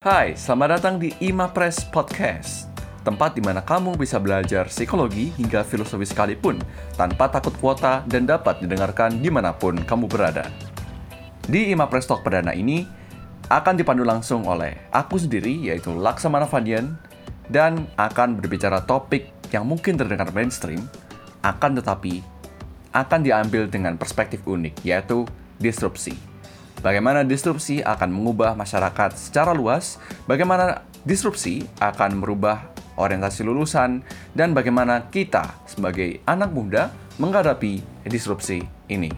[0.00, 2.72] Hai, selamat datang di IMA Press Podcast.
[3.04, 6.56] Tempat di mana kamu bisa belajar psikologi hingga filosofi sekalipun
[6.96, 10.48] tanpa takut kuota dan dapat didengarkan di mana pun kamu berada.
[11.44, 12.88] Di IMA Press Talk perdana ini
[13.52, 16.96] akan dipandu langsung oleh aku sendiri yaitu Laksamana Fadian
[17.52, 20.80] dan akan berbicara topik yang mungkin terdengar mainstream
[21.44, 22.24] akan tetapi
[22.96, 25.28] akan diambil dengan perspektif unik yaitu
[25.60, 26.29] disrupsi
[26.80, 34.04] bagaimana disrupsi akan mengubah masyarakat secara luas, bagaimana disrupsi akan merubah orientasi lulusan,
[34.36, 38.60] dan bagaimana kita sebagai anak muda menghadapi disrupsi
[38.92, 39.08] ini.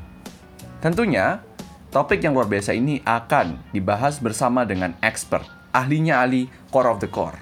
[0.79, 1.43] Tentunya,
[1.91, 7.11] topik yang luar biasa ini akan dibahas bersama dengan expert, ahlinya ahli core of the
[7.11, 7.39] core.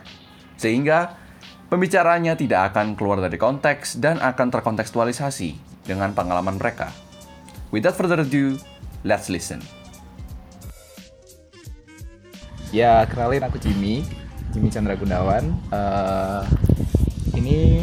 [0.61, 1.17] Sehingga
[1.73, 5.57] pembicaranya tidak akan keluar dari konteks dan akan terkontekstualisasi
[5.89, 6.93] dengan pengalaman mereka.
[7.73, 8.61] Without further ado,
[9.05, 9.80] let's listen.
[12.71, 14.07] Ya, kenalin aku Jimmy,
[14.55, 15.59] Jimmy Chandra Gunawan.
[15.75, 16.47] Uh,
[17.35, 17.83] ini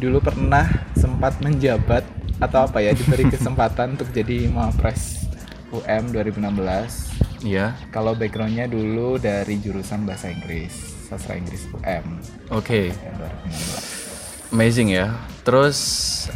[0.00, 0.64] dulu pernah
[0.96, 2.00] sempat menjabat
[2.40, 5.28] atau apa ya diberi kesempatan untuk jadi Mapres
[5.68, 7.44] UM 2016.
[7.44, 7.76] Iya.
[7.92, 10.72] Kalau backgroundnya dulu dari jurusan bahasa Inggris,
[11.12, 12.24] sastra Inggris UM.
[12.56, 12.88] Oke.
[12.88, 13.12] ya,
[13.52, 14.56] 2016.
[14.56, 15.12] Amazing ya.
[15.44, 15.78] Terus,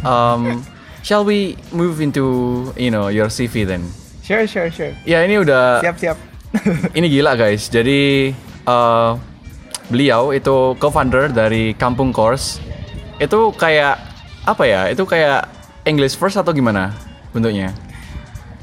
[0.05, 0.61] um,
[1.01, 2.29] shall we move into
[2.77, 3.89] you know your CV then?
[4.21, 4.93] Sure, sure, sure.
[5.09, 6.19] Ya ini udah Siap, siap.
[6.99, 7.69] Ini gila guys.
[7.69, 8.33] Jadi
[8.65, 9.17] uh,
[9.89, 12.61] beliau itu co-founder dari Kampung Course.
[13.21, 13.99] Itu kayak
[14.45, 14.89] apa ya?
[14.89, 15.49] Itu kayak
[15.89, 16.93] English first atau gimana
[17.33, 17.73] bentuknya?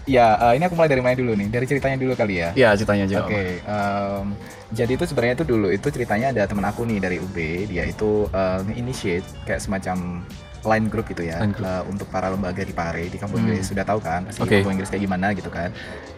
[0.05, 1.50] ya, uh, ini aku mulai dari mana dulu nih?
[1.50, 2.50] Dari ceritanya dulu kali ya.
[2.53, 3.17] Ya ceritanya aja.
[3.25, 4.25] Oke, em,
[4.70, 7.38] jadi itu sebenarnya itu dulu itu ceritanya ada teman aku nih dari UB,
[7.70, 10.22] dia itu uh, nge-initiate kayak semacam
[10.66, 11.61] line group gitu ya group.
[11.61, 13.49] uh, untuk para lembaga di Pare di kampung Hmm.
[13.49, 14.59] Inggris sudah tahu kan pasti Oke.
[14.59, 15.69] kampung Inggris kayak gimana gitu kan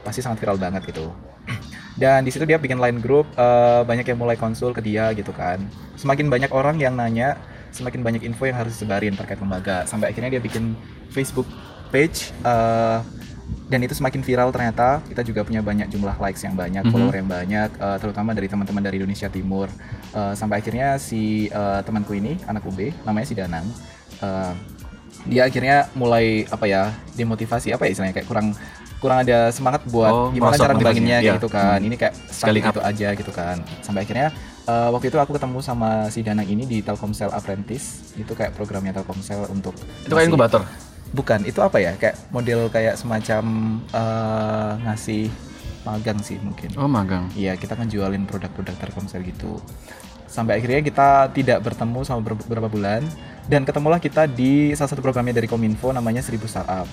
[0.02, 1.12] pasti sangat viral banget gitu
[1.98, 5.32] dan di situ dia bikin line group uh, banyak yang mulai konsul ke dia gitu
[5.32, 5.60] kan
[5.96, 7.36] semakin banyak orang yang nanya
[7.70, 10.74] semakin banyak info yang harus disebarin terkait lembaga sampai akhirnya dia bikin
[11.08, 11.46] Facebook
[11.88, 13.04] page uh,
[13.68, 16.92] dan itu semakin viral ternyata kita juga punya banyak jumlah likes yang banyak Mhm.
[16.92, 19.68] follower yang banyak uh, terutama dari teman-teman dari Indonesia Timur
[20.10, 23.68] Uh, sampai akhirnya si uh, temanku ini anak UB namanya si Danang
[24.20, 24.54] uh,
[25.26, 26.84] dia akhirnya mulai apa ya
[27.14, 28.56] demotivasi apa ya istilahnya kayak kurang
[28.98, 31.36] kurang ada semangat buat Oh, gimana cara kayak iya.
[31.38, 31.86] gitu kan Hmm.
[31.86, 32.74] ini kayak Scaling scaling up.
[32.74, 34.28] itu aja gitu kan sampai akhirnya
[34.66, 38.92] uh, waktu itu aku ketemu sama si Danang ini di Telkomsel Apprentice itu kayak programnya
[38.92, 40.66] Telkomsel untuk Itu kayak inkubator.
[41.08, 43.44] bukan itu apa ya kayak model kayak semacam
[43.96, 45.32] eh, ngasih
[45.84, 47.32] magang sih mungkin Oh magang.
[47.32, 49.62] Iya kita kan jualin produk-produk Telkomsel gitu
[50.28, 53.08] sampai akhirnya kita tidak bertemu ber- beberapa bulan
[53.48, 56.88] dan ketemulah kita di salah satu programnya dari Kominfo namanya Seribu Startup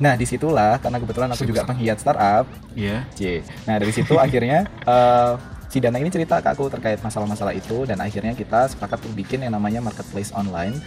[0.00, 3.04] nah di situlah karena kebetulan aku Seribu juga penggiat startup Iya.
[3.12, 3.44] C.
[3.68, 5.32] Nah dari situ akhirnya eh,
[5.68, 9.44] si Dana ini cerita ke aku terkait masalah-masalah itu dan akhirnya kita sepakat untuk bikin
[9.44, 10.80] yang namanya marketplace online.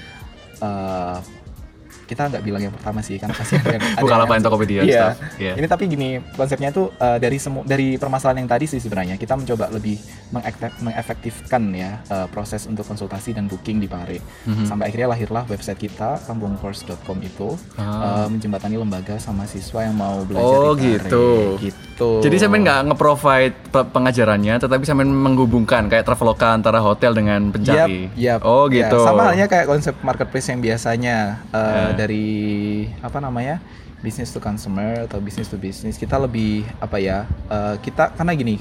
[0.59, 1.17] Eh,
[2.03, 3.83] kita nggak bilang yang pertama sih karena pasti ada yang
[4.43, 5.15] Tokopedia stuff.
[5.37, 5.53] Iya.
[5.55, 9.33] Ini tapi gini konsepnya itu eh, dari semu dari permasalahan yang tadi sih sebenarnya kita
[9.33, 9.95] mencoba lebih
[10.81, 14.19] mengefektifkan ya eh, proses untuk konsultasi dan booking di Pare.
[14.43, 14.65] Mhm.
[14.65, 18.25] Sampai akhirnya lahirlah website kita kampungcourse.com itu Ah.
[18.25, 21.07] eh, menjembatani lembaga sama siswa yang mau belajar Oh, di Pare.
[21.07, 21.27] gitu.
[21.61, 22.09] Gitu.
[22.21, 28.09] Jadi sampean nggak nge-provide pe- pengajarannya, tetapi sampean menghubungkan kayak traveloka antara hotel dengan pencari.
[28.11, 28.39] Yap, yap.
[28.43, 28.99] Oh Ya, gitu.
[28.99, 31.15] sama halnya kayak konsep marketplace yang biasanya
[31.53, 32.05] uh, Ya.
[32.05, 32.25] dari
[32.99, 33.61] apa namanya
[34.03, 38.57] business to consumer atau business to business kita lebih apa ya uh, kita karena gini.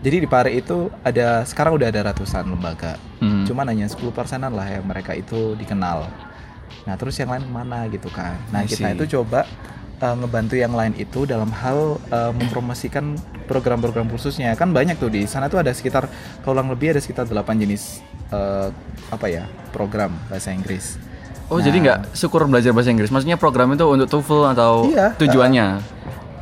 [0.00, 2.96] Jadi di Pare itu ada sekarang udah ada ratusan lembaga.
[3.20, 3.44] Hmm.
[3.44, 6.08] Cuman hanya 10 persenan lah yang mereka itu dikenal.
[6.88, 8.40] Nah terus yang lain mana gitu kan.
[8.48, 9.44] Nah kita itu coba
[10.00, 15.28] uh, ngebantu yang lain itu dalam hal uh, mempromosikan program-program khususnya kan banyak tuh di
[15.28, 16.08] sana tuh ada sekitar
[16.40, 18.00] kalau lebih ada sekitar 8 jenis
[18.32, 18.72] uh,
[19.12, 19.44] apa ya
[19.76, 21.09] program bahasa Inggris.
[21.50, 23.10] Oh Nah, jadi nggak syukur belajar bahasa Inggris?
[23.10, 25.66] Maksudnya program itu untuk TOEFL atau Iya, tujuannya?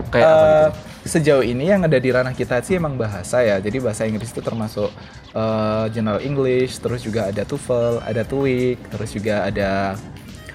[0.09, 0.87] kayak apa Uh, gitu?
[1.09, 3.57] Sejauh ini yang ada di ranah kita sih emang bahasa ya.
[3.57, 4.93] Jadi bahasa Inggris itu termasuk
[5.33, 9.97] uh, General English, terus juga ada TOEFL, ada TOEIC, terus juga ada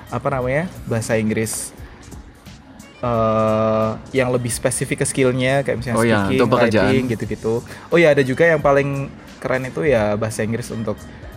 [0.07, 1.73] apa namanya bahasa Inggris
[3.01, 6.85] uh, yang lebih spesifik ke skillnya kayak misalnya Oh iya, speaking, untuk pekerjaan.
[6.85, 7.53] writing gitu-gitu.
[7.89, 9.09] Oh ya ada juga yang paling
[9.41, 10.95] keren itu ya bahasa Inggris untuk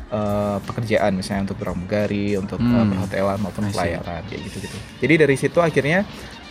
[0.09, 2.91] uh, pekerjaan misalnya untuk pramugari, untuk uh, Hmm.
[2.93, 4.77] perhotelan maupun pelayaran kayak gitu-gitu.
[5.03, 6.07] Jadi dari situ akhirnya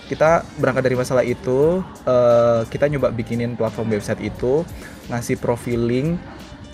[0.06, 4.62] kita berangkat dari masalah itu, eh, kita nyoba bikinin platform website itu,
[5.10, 6.22] ngasih profiling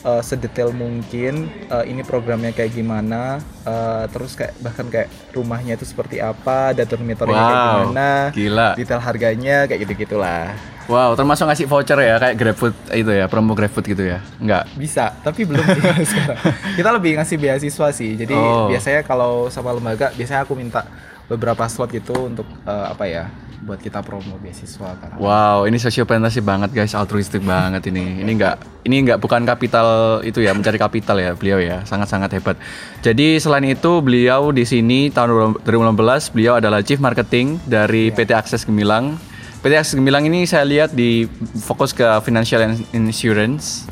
[0.02, 5.88] eh, sedetail mungkin eh, ini programnya kayak gimana, eh, terus kayak bahkan kayak rumahnya itu
[5.88, 8.70] seperti apa, dormitory kayak Wow, gimana, gila.
[8.76, 10.52] detail harganya kayak gitu gitulah.
[10.90, 14.20] Wow, termasuk ngasih voucher ya kayak GrabFood itu ya, promo GrabFood gitu ya?
[14.42, 14.66] Enggak.
[14.74, 16.38] Bisa, tapi belum sih sekarang.
[16.78, 18.12] Kita lebih ngasih beasiswa sih.
[18.18, 18.68] Jadi Oh.
[18.72, 20.88] biasanya kalau sama lembaga, biasanya aku minta
[21.30, 23.26] beberapa slot gitu untuk eh, apa ya?
[23.62, 25.22] buat kita promo beasiswa kan.
[25.22, 28.26] Wow, ini sosiopreneur banget guys, altruistik banget ini.
[28.26, 28.56] Ini enggak
[28.90, 32.58] ini enggak bukan kapital itu ya, mencari kapital ya beliau ya, sangat-sangat hebat.
[33.06, 38.66] Jadi selain itu beliau di sini tahun 2015 beliau adalah Chief Marketing dari PT Akses
[38.66, 39.22] Gemilang.
[39.62, 41.30] PT Akses Gemilang ini saya lihat di
[41.62, 43.86] fokus ke financial and insurance.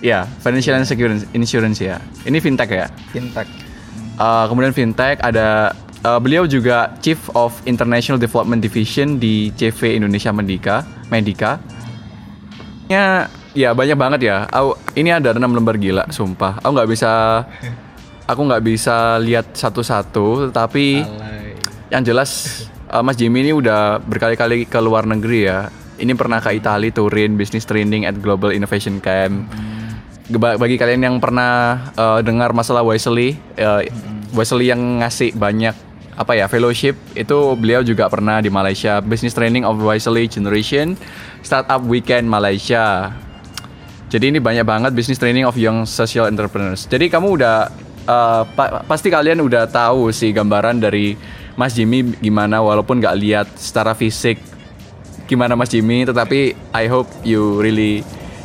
[0.00, 2.00] Ya, financial and security insurance ya.
[2.24, 2.88] Ini fintech ya.
[3.12, 3.44] Fintech.
[4.16, 5.76] Uh, kemudian fintech ada
[6.08, 10.88] uh, beliau juga Chief of International Development Division di CV Indonesia Medika.
[11.12, 11.60] Medika.
[12.88, 14.48] Ya, ya banyak banget ya.
[14.48, 16.64] Aku, ini ada enam lembar gila, sumpah.
[16.64, 17.44] Aku nggak bisa,
[18.30, 20.48] aku nggak bisa lihat satu-satu.
[20.48, 21.60] Tapi Alay.
[21.92, 25.70] yang jelas uh, Mas Jimmy ini udah berkali-kali ke luar negeri ya.
[26.00, 29.46] Ini pernah ke Italia, Turin, business training at Global Innovation Camp.
[30.30, 33.82] Bagi kalian yang pernah uh, dengar masalah Wesley, uh,
[34.32, 35.74] Wesley yang ngasih banyak
[36.14, 40.92] apa ya fellowship itu beliau juga pernah di Malaysia business training of Wesley Generation
[41.40, 43.08] Startup Weekend Malaysia
[44.10, 46.90] jadi ini banyak banget business training of young social entrepreneurs.
[46.90, 47.70] Jadi kamu udah
[48.10, 51.14] uh, pa- pasti kalian udah tahu sih gambaran dari
[51.60, 54.40] Mas Jimmy gimana walaupun nggak lihat secara fisik
[55.28, 58.00] gimana Mas Jimmy, tetapi I hope you really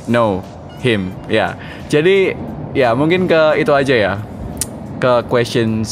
[0.06, 0.44] know
[0.84, 1.16] him.
[1.26, 1.56] Ya.
[1.88, 2.36] Jadi
[2.76, 4.14] ya mungkin ke itu aja ya.
[5.00, 5.88] Ke questions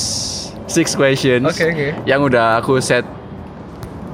[0.68, 1.88] six questions Oke, oke.
[2.04, 3.08] yang udah aku set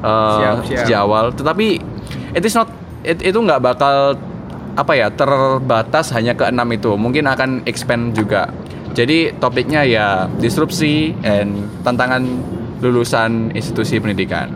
[0.06, 0.78] uh, Siap, siap.
[0.86, 1.34] sejak awal.
[1.34, 1.68] Tetapi
[2.32, 2.70] it is not
[3.02, 4.14] it- itu nggak bakal
[4.78, 6.94] apa ya terbatas hanya ke enam itu.
[6.94, 8.54] Mungkin akan expand juga.
[8.96, 10.08] Jadi topiknya ya
[10.40, 11.54] disrupsi and
[11.84, 12.24] tantangan
[12.80, 14.52] lulusan institusi pendidikan.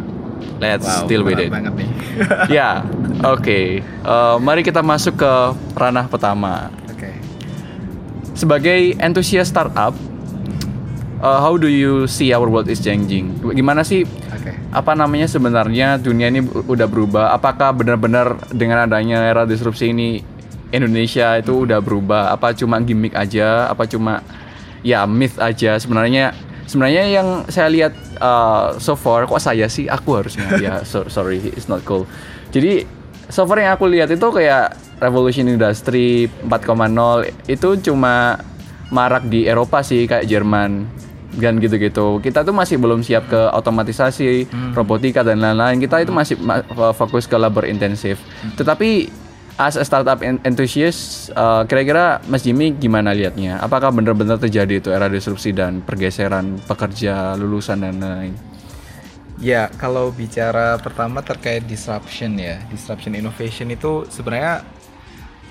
[0.60, 1.52] Let's Wow, deal with it.
[1.52, 1.90] banget nih.
[2.60, 2.84] Ya,
[3.22, 3.60] oke.
[3.82, 5.34] Eh, mari kita masuk ke
[5.74, 6.68] ranah pertama.
[6.88, 7.10] Oke.
[8.34, 9.94] Sebagai antusias startup,
[11.20, 13.34] uh, how do you see our world is changing?
[13.46, 14.52] Gimana sih Oke.
[14.70, 17.32] apa namanya sebenarnya dunia ini udah berubah?
[17.32, 20.20] Apakah benar-benar dengan adanya era disrupsi ini
[20.70, 22.32] Indonesia itu udah berubah?
[22.32, 23.68] Apa cuma gimmick aja?
[23.68, 24.22] Apa cuma
[24.82, 25.78] ya myth aja?
[25.78, 26.34] Sebenarnya
[26.66, 31.40] sebenarnya yang saya lihat uh, so far kok saya sih aku harusnya ya so- sorry
[31.54, 32.08] it's not cool.
[32.50, 32.86] Jadi
[33.28, 38.40] so far yang aku lihat itu kayak revolution industry 4.0 itu cuma
[38.90, 40.86] marak di Eropa sih kayak Jerman
[41.34, 42.22] dan gitu-gitu.
[42.22, 44.46] Kita tuh masih belum siap ke otomatisasi,
[44.78, 45.82] robotika dan lain-lain.
[45.82, 48.22] Kita itu masih ma- uh, fokus ke labor intensif.
[48.54, 49.10] Tetapi
[49.58, 53.62] as a startup en- enthusiast, uh, kira-kira Mas Jimmy gimana lihatnya?
[53.62, 58.34] Apakah benar-benar terjadi itu era disrupsi dan pergeseran pekerja lulusan dan lain-lain?
[59.42, 64.64] Ya, kalau bicara pertama terkait disruption ya, disruption innovation itu sebenarnya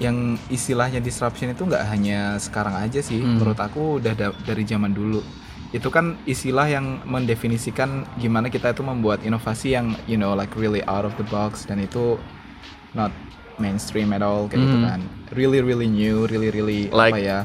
[0.01, 3.39] yang istilahnya disruption itu nggak hanya sekarang aja sih, Hmm.
[3.39, 5.23] menurut aku udah da- dari zaman dulu.
[5.71, 10.83] Itu kan istilah yang mendefinisikan gimana kita itu membuat inovasi yang you know like really
[10.85, 12.19] out of the box dan itu
[12.93, 13.09] not
[13.63, 14.87] mainstream at all kayak gitu Hmm.
[14.91, 15.01] kan.
[15.31, 17.39] Really really new, really really Like- apa ya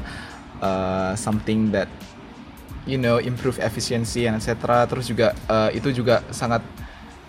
[0.58, 1.86] uh, something that
[2.84, 4.50] you know improve efficiency and etc.
[4.84, 6.60] Terus juga uh, itu juga sangat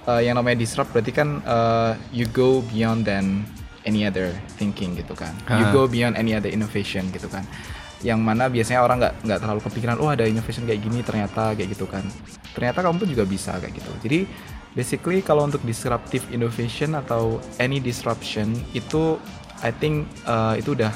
[0.04, 3.46] uh, yang namanya disrupt berarti kan uh, you go beyond than
[3.86, 5.32] any other thinking gitu kan.
[5.48, 5.72] You Ah.
[5.72, 7.46] go beyond any other innovation gitu kan.
[8.00, 11.70] Yang mana biasanya orang nggak nggak terlalu kepikiran, oh ada innovation kayak gini ternyata kayak
[11.72, 12.04] gitu kan.
[12.56, 13.92] Ternyata kamu pun juga bisa kayak gitu.
[14.00, 14.20] Jadi
[14.74, 19.18] basically kalau untuk disruptive innovation atau any disruption itu
[19.60, 20.94] I think uh, itu udah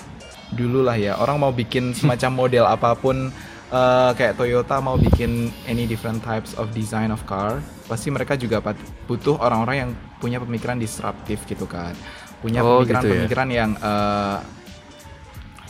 [0.53, 1.17] dulu lah ya.
[1.17, 3.33] Orang mau bikin semacam model apa pun
[3.73, 8.61] uh, kayak Toyota mau bikin any different types of design of car, pasti mereka juga
[9.09, 11.91] butuh orang-orang yang punya pemikiran disruptif gitu kan.
[12.39, 13.27] Punya Oh, gitu ya.
[13.27, 14.39] pemikiran-pemikiran yang uh,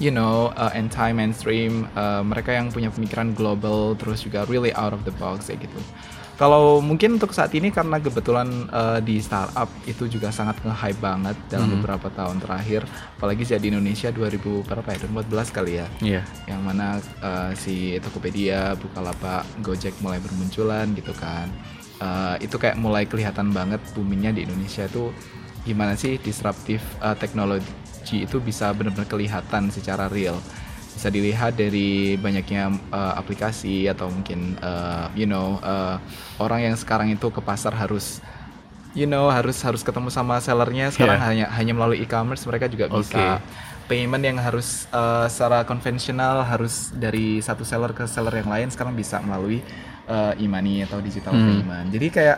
[0.02, 4.90] you know uh, anti mainstream uh, mereka yang punya pemikiran global terus juga really out
[4.94, 5.80] of the box kayak gitu
[6.34, 11.38] kalau mungkin untuk saat ini karena kebetulan uh, di startup itu juga sangat nge-hype banget
[11.48, 11.74] dalam Mhm.
[11.78, 12.82] beberapa tahun terakhir
[13.16, 16.22] apalagi sih di Indonesia 2000 berapa ya 2014 kali ya Iya.
[16.48, 21.48] yang mana uh, si Tokopedia, Bukalapak, Gojek mulai bermunculan gitu kan.
[22.02, 25.14] Uh, itu kayak mulai kelihatan banget boomingnya di Indonesia tuh
[25.64, 27.64] gimana sih disruptif uh, teknologi
[28.12, 30.36] itu bisa benar-benar kelihatan secara real.
[30.94, 35.98] Bisa dilihat dari banyaknya uh, aplikasi atau mungkin uh, you know uh,
[36.38, 38.22] orang yang sekarang itu ke pasar harus
[38.94, 41.28] you know harus harus ketemu sama sellernya sekarang Yeah.
[41.28, 43.42] hanya hanya melalui e-commerce mereka juga bisa
[43.84, 48.94] payment yang harus uh, secara konvensional harus dari satu seller ke seller yang lain sekarang
[48.94, 49.60] bisa melalui
[50.06, 51.42] uh, e-money atau digital Hmm.
[51.60, 51.88] payment.
[51.90, 52.38] Jadi kayak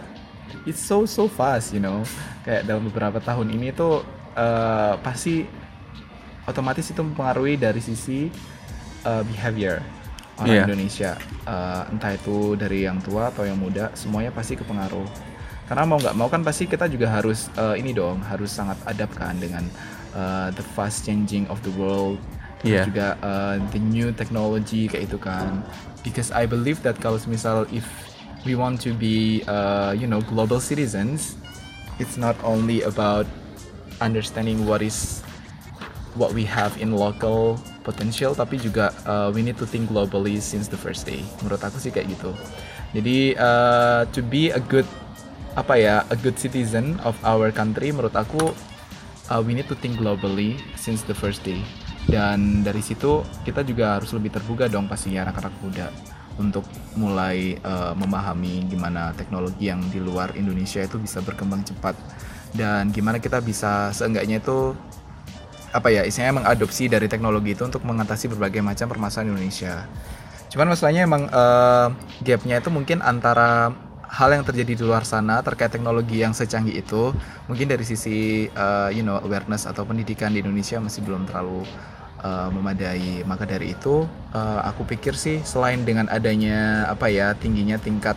[0.63, 2.01] it's so so fast you know
[2.41, 4.01] kayak dalam beberapa tahun ini tuh
[4.33, 5.43] uh, pasti
[6.45, 8.29] otomatis itu mempengaruhi dari sisi
[9.03, 9.81] uh, behavior
[10.37, 10.63] orang Iya.
[10.67, 11.11] Indonesia
[11.45, 15.05] Uh, entah itu dari yang tua atau yang muda semuanya pasti kepengaruh
[15.69, 19.13] karena mau nggak mau kan pasti kita juga harus uh, ini dong harus sangat adap
[19.13, 19.61] kan dengan
[20.17, 22.17] uh, the fast changing of the world
[22.65, 22.83] terus Iya.
[22.89, 25.61] juga uh, the new technology kayak itu kan
[26.01, 27.85] because I believe that kalau misal if
[28.41, 31.37] we want to be uh, you know global citizens
[32.01, 33.29] it's not only about
[34.01, 35.21] understanding what is
[36.15, 40.71] what we have in local potential tapi juga uh, we need to think globally since
[40.71, 41.21] the first day.
[41.43, 42.31] Menurut aku sih kayak gitu.
[42.95, 44.87] Jadi uh, to be a good
[45.55, 48.51] apa ya a good citizen of our country menurut aku
[49.31, 51.59] uh, we need to think globally since the first day.
[52.05, 55.87] Dan dari situ kita juga harus lebih terbuka dong pastinya anak-anak muda
[56.35, 56.67] untuk
[56.99, 61.95] mulai uh, memahami gimana teknologi yang di luar Indonesia itu bisa berkembang cepat.
[62.55, 64.75] Dan gimana kita bisa seenggaknya itu
[65.75, 69.83] apa ya istilahnya mengadopsi dari teknologi itu untuk mengatasi berbagai macam permasalahan Indonesia.
[70.47, 71.87] Cuman masalahnya emang eh,
[72.23, 73.75] gapnya itu mungkin antara
[74.07, 77.11] hal yang terjadi di luar sana terkait teknologi yang secanggih itu
[77.51, 81.67] mungkin dari sisi eh, you know awareness atau pendidikan di Indonesia masih belum terlalu
[82.23, 83.27] eh, memadai.
[83.27, 88.15] Maka dari itu eh, aku pikir sih selain dengan adanya apa ya tingginya tingkat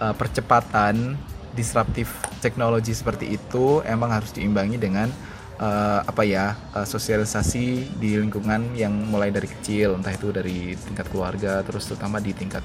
[0.00, 1.20] eh, percepatan
[1.52, 2.08] disruptif
[2.40, 5.10] teknologi seperti itu emang harus diimbangi dengan
[5.58, 11.06] eh, apa ya eh, sosialisasi di lingkungan yang mulai dari kecil entah itu dari tingkat
[11.10, 12.62] keluarga terus terutama di tingkat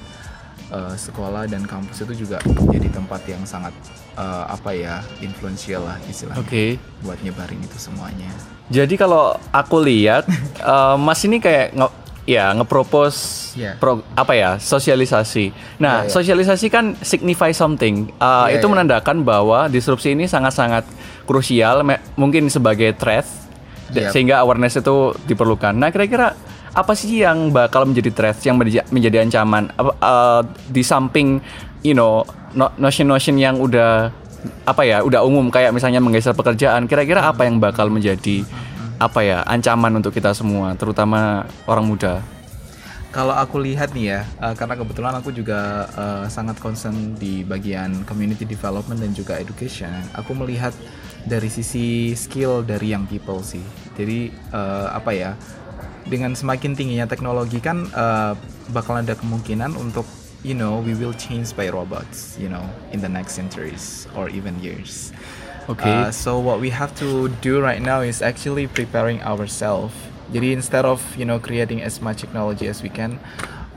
[0.70, 2.38] eh, sekolah dan kampus itu juga
[2.70, 3.74] jadi tempat yang sangat
[4.16, 6.78] eh, apa ya influential lah istilahnya Oke.
[7.02, 8.30] buat nyebarin itu semuanya
[8.72, 10.24] Jadi kalau aku lihat
[10.72, 11.76] eh, Mas ini kayak
[12.24, 13.76] ya ngepropose Iya.
[13.76, 15.52] pro- apa ya sosialisasi.
[15.78, 16.12] Nah Iya, iya.
[16.12, 18.08] sosialisasi kan signify something.
[18.10, 18.72] Eh, Iya, itu iya.
[18.72, 20.88] menandakan bahwa disrupsi ini sangat-sangat
[21.24, 23.28] krusial, me- mungkin sebagai threat
[23.90, 24.08] Iya.
[24.10, 25.72] sehingga awareness itu diperlukan.
[25.72, 26.32] Nah kira-kira
[26.70, 31.38] apa sih yang bakal menjadi threat, yang menjadi, menjadi ancaman Apa- eh, di samping
[31.80, 34.08] you know no- notion-notion yang udah
[34.62, 38.44] apa ya udah umum kayak misalnya menggeser pekerjaan kira-kira apa yang bakal menjadi
[38.98, 42.22] apa ya ancaman untuk kita semua terutama orang muda
[43.14, 48.02] Kalau aku lihat nih ya, eh, karena kebetulan aku juga eh, sangat concern di bagian
[48.10, 49.94] community development dan juga education.
[50.18, 50.74] Aku melihat
[51.22, 53.62] dari sisi skill dari young people sih.
[53.94, 55.38] Jadi eh, apa ya?
[56.10, 58.34] Dengan semakin tingginya teknologi kan eh,
[58.74, 60.10] bakal ada kemungkinan untuk
[60.42, 64.58] you know we will change by robots, you know, in the next centuries or even
[64.58, 65.14] years.
[65.64, 65.88] Oke.
[65.88, 69.96] Uh, so what we have to do right now is actually preparing ourselves.
[70.28, 73.16] Jadi instead of you know creating as much technology as we can,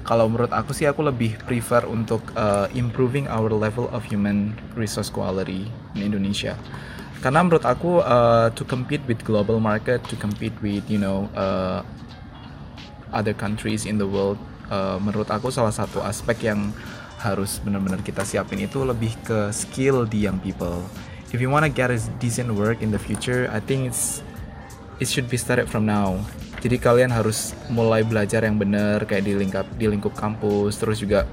[0.03, 5.08] kalau menurut aku sih aku lebih prefer untuk uh, improving our level of human resource
[5.08, 6.60] quality in Indonesia.
[7.24, 11.84] Karena menurut aku uh, to compete with global market, to compete with you know uh,
[13.15, 16.72] other countries in the world, uh, menurut aku salah satu aspek yang
[17.17, 20.84] harus benar-benar kita siapin itu lebih ke skill di young people.
[21.36, 24.24] If you wanna get a decent work in the future, I think it's
[25.03, 26.24] it should be started from now.
[26.63, 31.27] Jadi kalian harus mulai belajar yang benar kayak di lingkup di lingkup kampus, terus juga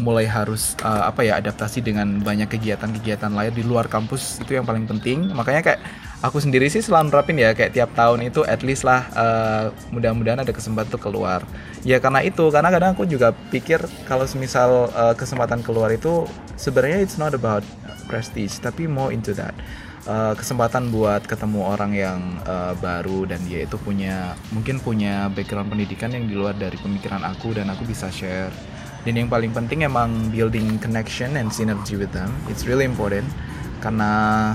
[0.00, 4.66] mulai harus uh, apa ya adaptasi dengan banyak kegiatan-kegiatan lain di luar kampus itu yang
[4.66, 5.30] paling penting.
[5.30, 5.80] Makanya kayak
[6.20, 10.44] aku sendiri sih selalu nerapin ya kayak tiap tahun itu at least lah uh, mudah-mudahan
[10.44, 11.44] ada kesempatan tuh keluar.
[11.80, 16.28] Ya karena itu karena kadang aku juga pikir kalau semisal uh, kesempatan keluar itu
[16.60, 17.64] sebenarnya it's not about
[18.04, 19.56] prestige tapi more into that.
[20.08, 25.68] Uh, kesempatan buat ketemu orang yang uh, baru dan dia itu punya mungkin punya background
[25.68, 28.52] pendidikan yang di luar dari pemikiran aku dan aku bisa share.
[29.00, 33.24] Dan yang paling penting emang building connection and synergy with them it's really important.
[33.80, 34.52] Karena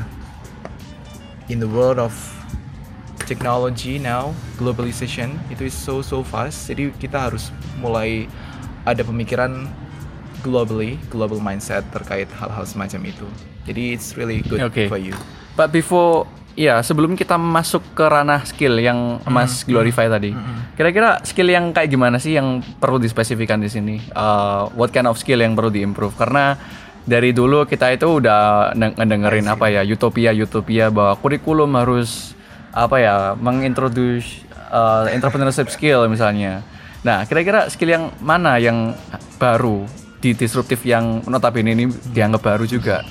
[1.49, 2.13] in the world of
[3.25, 7.49] technology now globalization itu is so so fast jadi kita harus
[7.81, 8.29] mulai
[8.85, 9.65] ada pemikiran
[10.45, 13.27] globally global mindset terkait hal-hal semacam itu
[13.65, 14.85] jadi it's really good Oke.
[14.85, 15.17] for you
[15.55, 20.35] But before ya sebelum kita masuk ke ranah skill yang Mas glorify tadi,
[20.75, 23.95] kira-kira skill yang kayak gimana sih yang perlu dispesifikan di sini?
[24.11, 26.11] Uh, what kind of skill yang perlu diimprove?
[26.19, 26.59] Karena
[27.05, 32.33] dari dulu kita itu udah nge- ngedengerin apa ya utopia utopia bahwa kurikulum harus
[32.75, 34.43] apa ya mengintroduce
[34.73, 36.65] uh, entrepreneurship skill misalnya.
[37.05, 38.97] Nah kira-kira skill yang mana yang
[39.37, 39.85] baru
[40.19, 43.05] di disruptif yang notabene ini dianggap baru juga?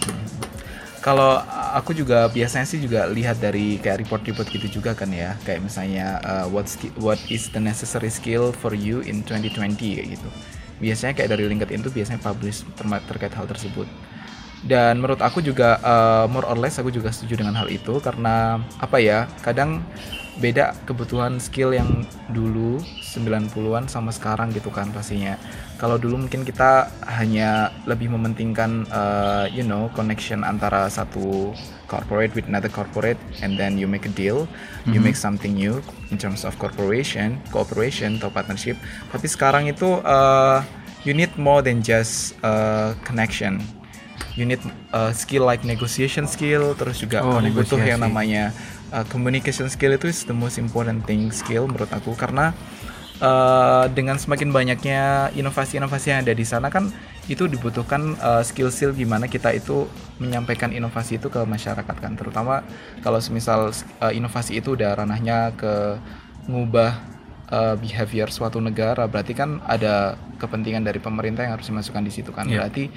[1.04, 1.36] kalau
[1.76, 6.16] aku juga biasanya sih juga lihat dari kayak report-report gitu juga kan ya kayak misalnya
[6.24, 6.64] uh, what
[6.96, 10.28] what is the necessary skill for you in 2020 kayak gitu
[10.85, 13.88] biasanya kayak dari LinkedIn tuh biasanya publish terma- terkait hal tersebut
[14.64, 18.64] dan menurut aku juga uh, more or less aku juga setuju dengan hal itu karena
[18.81, 19.85] apa ya kadang
[20.41, 22.83] beda kebutuhan skill yang dulu
[23.14, 25.38] 90-an sama sekarang gitu kan pastinya.
[25.79, 31.55] Kalau dulu mungkin kita hanya lebih mementingkan uh, you know connection antara satu
[31.87, 34.93] corporate with another corporate and then you make a deal, mm-hmm.
[34.93, 38.79] you make something new in terms of corporation, cooperation atau partnership.
[39.11, 40.64] Tapi sekarang itu uh,
[41.05, 43.61] you need more than just uh, connection.
[44.35, 48.50] You need uh, skill like negotiation skill, terus juga oh, butuh yang namanya
[48.95, 52.55] uh, communication skill itu is the most important thing skill menurut aku karena
[53.19, 56.95] uh, dengan semakin banyaknya inovasi-inovasi yang ada di sana kan
[57.26, 59.91] itu dibutuhkan uh, skill-skill gimana kita itu
[60.23, 62.62] menyampaikan inovasi itu ke masyarakat kan terutama
[63.02, 65.99] kalau semisal uh, inovasi itu udah ranahnya ke
[66.47, 66.92] ngubah
[67.50, 72.30] uh, behavior suatu negara berarti kan ada kepentingan dari pemerintah yang harus dimasukkan di situ
[72.30, 72.62] kan yeah.
[72.62, 72.94] berarti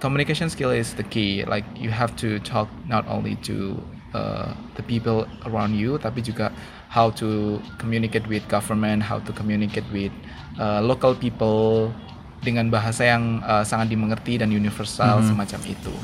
[0.00, 3.76] communication skill is the key like you have to talk not only to
[4.16, 6.48] uh, the people around you tapi juga
[6.94, 10.14] how to communicate with government, how to communicate with
[10.62, 11.90] uh, local people
[12.46, 15.26] dengan bahasa yang uh, sangat dimengerti dan universal hmm.
[15.34, 15.94] semacam itu.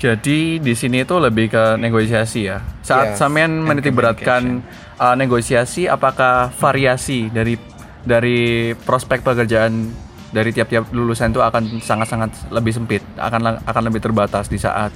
[0.00, 2.64] Jadi di sini itu lebih ke negosiasi ya.
[2.80, 4.64] Saat yes, sampean meniti beratkan
[4.96, 7.60] uh, negosiasi, apakah variasi dari
[8.00, 9.92] dari prospek pekerjaan
[10.32, 14.88] dari tiap-tiap lulusan itu akan sangat-sangat lebih sempit, akan akan lebih terbatas di saat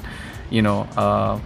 [0.48, 1.36] you know uh,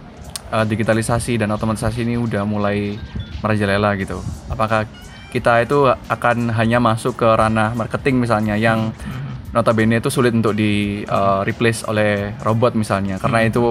[0.55, 2.95] uh, digitalisasi dan otomatisasi ini udah mulai
[3.43, 4.23] merajalela gitu.
[4.47, 4.87] Apakah
[5.35, 9.28] kita itu akan hanya masuk ke ranah marketing misalnya yang hmm.
[9.49, 13.49] Notabene itu sulit untuk di uh, replace oleh robot misalnya karena hmm.
[13.49, 13.63] itu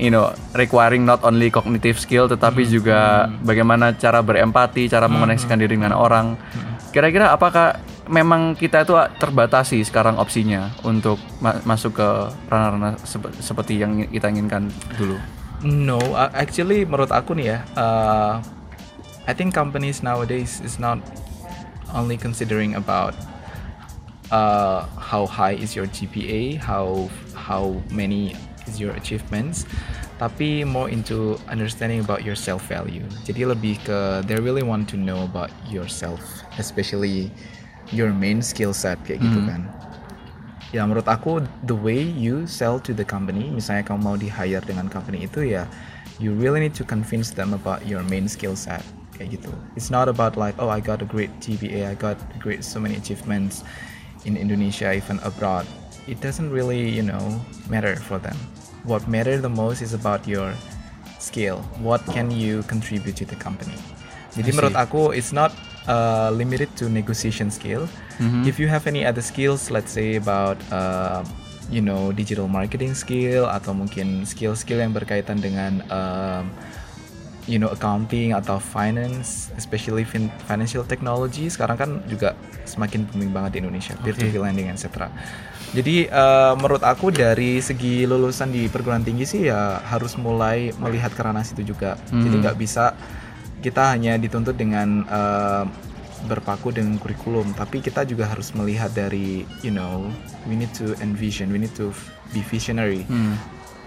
[0.00, 2.70] you know requiring not only cognitive skill tetapi hmm.
[2.70, 2.98] juga
[3.44, 6.36] bagaimana cara berempati, cara mengoneksikan diri dengan orang.
[6.92, 7.76] Kira-kira apakah
[8.08, 12.08] memang kita itu terbatasi sekarang opsinya untuk ma masuk ke
[12.48, 15.20] ranah-ranah sep seperti yang kita inginkan dulu?
[15.64, 15.98] No,
[16.36, 18.40] actually menurut aku nih ya, uh,
[19.26, 21.00] I think companies nowadays is not
[21.92, 23.16] only considering about
[24.30, 28.34] uh, how high is your GPA, how how many
[28.66, 29.66] is your achievements,
[30.18, 33.04] tapi more into understanding about your self value.
[33.22, 36.20] Jadi lebih ke they really want to know about yourself,
[36.58, 37.30] especially
[37.94, 39.50] your main skill set kayak gitu hmm.
[39.50, 39.62] kan
[40.74, 41.38] ya menurut aku
[41.70, 45.46] the way you sell to the company misalnya kamu mau di hire dengan company itu
[45.46, 45.62] ya
[46.18, 48.82] you really need to convince them about your main skill set
[49.14, 52.66] kayak gitu it's not about like oh I got a great GPA I got great
[52.66, 53.62] so many achievements
[54.24, 55.66] in Indonesia even abroad
[56.06, 58.36] it doesn't really you know matter for them
[58.86, 60.54] what matter the most is about your
[61.18, 63.74] skill what can you contribute to the company
[64.36, 65.50] jadi menurut aku it's not
[65.88, 67.88] uh, limited to negotiation skill.
[68.18, 68.44] Mm-hmm.
[68.46, 71.24] If you have any other skills, let's say about uh,
[71.70, 76.50] you know digital marketing skill atau mungkin skill-skill yang berkaitan dengan um,
[77.46, 82.34] you know accounting atau finance, especially fin- financial technology sekarang kan juga
[82.66, 84.12] semakin booming banget di Indonesia, okay.
[84.12, 85.08] peer-to-peer lending, etc.
[85.74, 91.14] Jadi uh, menurut aku dari segi lulusan di perguruan tinggi sih ya harus mulai melihat
[91.14, 91.94] ke ranah situ juga.
[92.10, 92.22] Mm-hmm.
[92.22, 92.84] Jadi nggak bisa
[93.62, 95.64] kita hanya dituntut dengan uh,
[96.26, 100.08] berpaku dengan kurikulum tapi kita juga harus melihat dari you know
[100.48, 101.92] we need to envision we need to
[102.32, 103.36] be visionary hmm.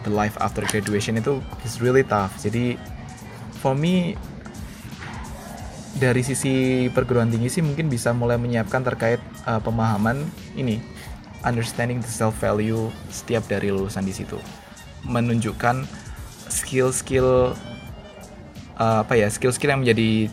[0.05, 2.77] the life after graduation itu is really tough jadi
[3.59, 4.15] for me
[5.99, 10.23] dari sisi perguruan tinggi sih mungkin bisa mulai menyiapkan terkait uh, pemahaman
[10.55, 10.79] ini
[11.43, 14.39] understanding the self value setiap dari lulusan di situ.
[15.03, 15.83] Menunjukkan
[16.47, 17.51] skill-skill
[18.79, 20.31] uh, apa ya skill-skill yang menjadi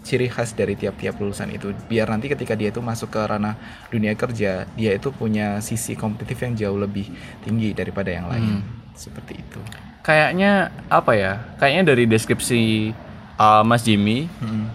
[0.00, 1.76] ciri khas dari tiap-tiap lulusan itu.
[1.86, 3.60] Biar nanti ketika dia itu masuk ke ranah
[3.92, 7.04] dunia kerja dia itu punya sisi kompetitif yang jauh lebih
[7.44, 8.64] tinggi daripada yang lain.
[8.64, 8.64] Hmm.
[9.00, 12.92] seperti itu kayaknya apa ya kayaknya dari deskripsi
[13.36, 14.66] uh, Mas Jimmy hmm.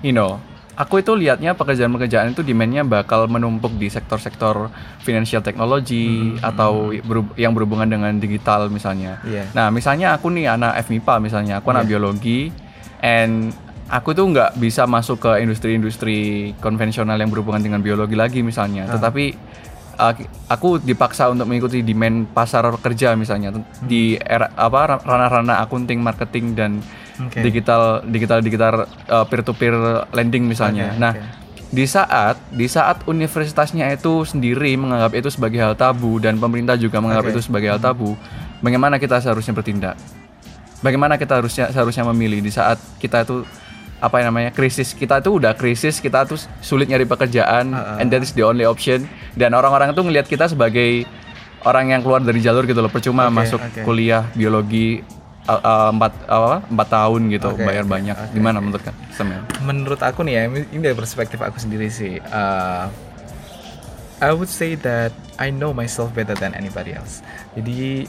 [0.00, 0.40] you know
[0.80, 4.72] aku itu lihatnya pekerjaan-pekerjaan itu demandnya bakal menumpuk di sektor-sektor
[5.04, 6.40] financial technology hmm.
[6.40, 6.96] atau
[7.36, 9.20] yang berhubungan dengan digital misalnya.
[9.28, 9.44] Yeah.
[9.52, 11.90] Nah misalnya aku nih anak FMIPA misalnya, aku anak yeah.
[11.92, 12.40] biologi,
[13.04, 13.52] and
[13.92, 18.92] aku tuh nggak bisa masuk ke industri-industri konvensional yang berhubungan dengan biologi lagi misalnya, hmm.
[18.96, 19.24] tetapi
[20.48, 23.84] aku dipaksa untuk mengikuti demand pasar kerja misalnya hmm.
[23.84, 26.80] di era apa ranah-ranah akunting, marketing dan
[27.20, 27.44] okay.
[27.44, 28.74] digital digital digital
[29.12, 29.76] uh, peer to peer
[30.16, 30.96] lending misalnya.
[30.96, 31.24] Okay, nah, okay.
[31.70, 36.98] di saat di saat universitasnya itu sendiri menganggap itu sebagai hal tabu dan pemerintah juga
[36.98, 37.34] menganggap okay.
[37.36, 38.16] itu sebagai hal tabu,
[38.64, 39.96] bagaimana kita seharusnya bertindak?
[40.80, 43.44] Bagaimana kita harusnya seharusnya memilih di saat kita itu
[44.00, 48.00] apa yang namanya krisis kita tuh udah krisis kita tuh sulit nyari pekerjaan uh, uh.
[48.00, 49.04] and that is the only option.
[49.36, 51.04] Dan orang-orang tuh ngelihat kita sebagai
[51.64, 53.80] orang yang keluar dari jalur gitu loh percuma Oke, masuk oke.
[53.84, 55.04] kuliah biologi
[55.50, 58.16] empat apa empat tahun gitu Oke, bayar oke, banyak.
[58.16, 58.94] oke, gimana menurut kan
[59.64, 62.86] menurut aku nih ya ini dari perspektif aku sendiri sih uh,
[64.20, 67.24] I would say that I know myself better than anybody else.
[67.56, 68.04] Jadi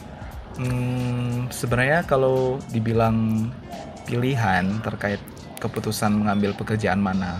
[0.59, 3.47] hmm, sebenarnya kalau dibilang
[4.03, 5.23] pilihan terkait
[5.61, 7.37] keputusan mengambil pekerjaan mana?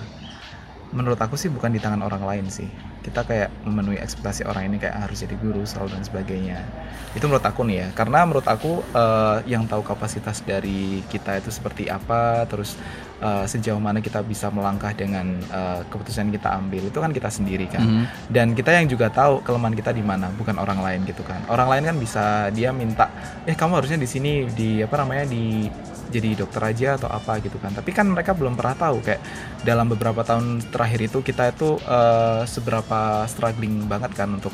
[0.92, 2.68] Menurut aku sih bukan di tangan orang lain sih.
[3.02, 6.60] Kita kayak memenuhi ekspektasi orang ini kayak harus jadi guru selalu dan sebagainya.
[7.16, 7.88] Itu menurut aku nih ya.
[7.96, 12.76] Karena menurut aku eh, yang tahu kapasitas dari kita itu seperti apa terus
[13.24, 17.30] eh, sejauh mana kita bisa melangkah dengan eh, keputusan yang kita ambil itu kan kita
[17.32, 17.88] sendiri kan.
[17.88, 18.04] Mhm.
[18.28, 21.40] dan kita yang juga tahu kelemahan kita di mana bukan orang lain gitu kan.
[21.48, 23.08] Orang lain kan bisa dia minta
[23.48, 25.72] eh kamu harusnya di sini di apa namanya di
[26.12, 29.24] jadi dokter aja atau apa gitu kan tapi kan mereka belum pernah tahu kayak
[29.64, 34.52] dalam beberapa tahun terakhir itu kita itu eh, seberapa struggling banget kan untuk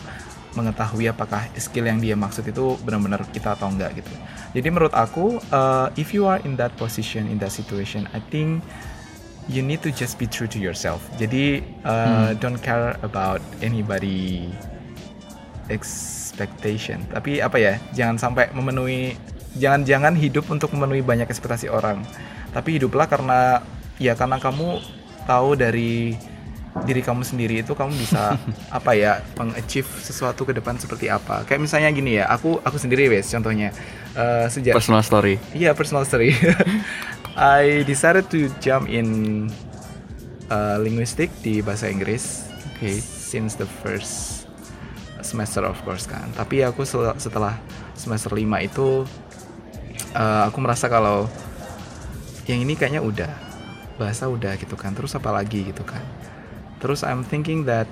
[0.54, 4.14] mengetahui apakah skill yang dia maksud itu benar-benar kita atau enggak gitu
[4.54, 8.62] jadi menurut aku eh, if you are in that position in that situation I think
[9.48, 11.00] you need to just be true to yourself.
[11.16, 14.52] Jadi uh, don't care about anybody
[15.72, 17.04] expectation.
[17.12, 17.74] Tapi apa ya?
[17.96, 19.16] Jangan sampai memenuhi
[19.56, 22.04] jangan-jangan hidup untuk memenuhi banyak ekspektasi orang.
[22.52, 23.64] Tapi hiduplah karena
[24.02, 24.84] ya karena kamu
[25.24, 26.16] tahu dari
[26.86, 28.38] diri kamu sendiri itu kamu bisa
[28.78, 33.10] apa ya mengachieve sesuatu ke depan seperti apa kayak misalnya gini ya aku aku sendiri
[33.10, 33.74] wes contohnya
[34.18, 35.38] Eh, sejak Personal story.
[35.54, 36.34] Iya, personal story.
[37.38, 39.46] I decided to jump in
[40.50, 42.50] uh, linguistic di bahasa Inggris.
[42.74, 42.98] Oke.
[42.98, 44.50] Since the first
[45.22, 46.26] semester of course kan.
[46.34, 46.82] Tapi aku
[47.22, 47.62] setelah
[47.94, 49.06] semester 5 itu
[50.18, 51.30] uh, aku merasa kalau
[52.50, 53.32] yang ini kayaknya udah
[54.02, 54.98] bahasa udah gitu kan.
[54.98, 56.02] Terus apa lagi gitu kan.
[56.82, 57.86] Terus I'm thinking that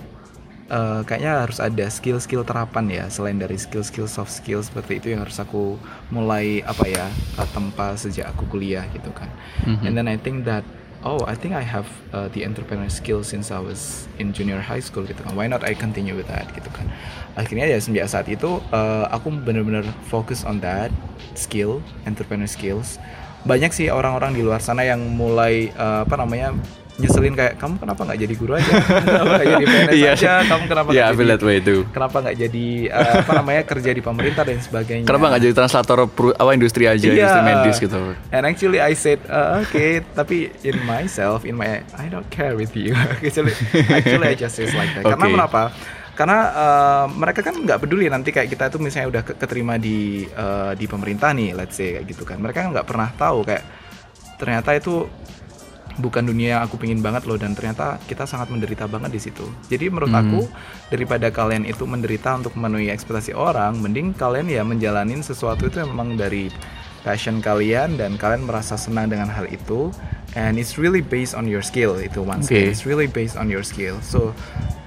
[0.70, 5.26] uh, kayaknya harus ada skill-skill terapan ya selain dari skill-skill soft skill seperti itu yang
[5.26, 5.78] harus aku
[6.10, 7.06] mulai apa ya
[7.38, 9.30] uh, tempa sejak aku kuliah gitu kan.
[9.66, 9.86] Mhm.
[9.86, 10.66] And then I think that
[11.06, 14.82] oh I think I have uh, the entrepreneur skill since I was in junior high
[14.82, 15.38] school gitu kan.
[15.38, 16.90] Why not I continue with that gitu kan.
[17.38, 20.90] Akhirnya ya sejak saat itu uh, aku benar-benar fokus on that
[21.38, 22.98] skill, entrepreneur skills.
[23.46, 26.58] Banyak sih orang-orang di luar sana yang mulai uh, apa namanya
[26.96, 28.72] nyeselin kayak kamu kenapa nggak jadi guru aja
[29.04, 30.12] kenapa nggak jadi PNS Iya.
[30.16, 31.82] aja kamu kenapa Yeah, nggak I feel jadi way too.
[31.92, 35.98] kenapa nggak jadi uh, apa namanya kerja di pemerintah dan sebagainya Kenapa nggak jadi translator
[36.32, 37.12] apa industri aja, Iya.
[37.12, 38.00] industri medis gitu?
[38.30, 42.72] And actually I said uh, okay, tapi in myself, in my I don't care with
[42.74, 42.96] you.
[43.20, 43.52] actually,
[43.92, 45.04] actually I just say like that.
[45.06, 45.36] Karena Oke.
[45.36, 45.62] kenapa?
[46.16, 50.24] Karena uh, mereka kan nggak peduli nanti kayak kita tuh misalnya udah ke- keterima di
[50.32, 52.40] uh, di pemerintah nih, let's say kayak gitu kan.
[52.40, 53.64] Mereka kan nggak pernah tahu kayak
[54.36, 55.08] ternyata itu
[55.96, 59.48] bukan dunia yang aku pingin banget loh dan ternyata kita sangat menderita banget di situ.
[59.72, 60.22] Jadi menurut Hmm.
[60.22, 60.42] aku
[60.92, 65.96] daripada kalian itu menderita untuk memenuhi ekspektasi orang, mending kalian ya menjalanin sesuatu itu yang
[65.96, 66.52] memang dari
[67.06, 69.94] passion kalian dan kalian merasa senang dengan hal itu
[70.34, 72.42] and it's really based on your skill itu one.
[72.42, 72.58] Oke.
[72.58, 74.02] It's really based on your skill.
[74.02, 74.34] So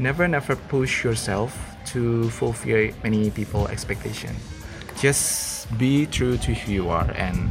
[0.02, 1.54] never never push yourself
[1.94, 4.34] to fulfill many people expectation.
[4.98, 7.48] Just be true to who you are and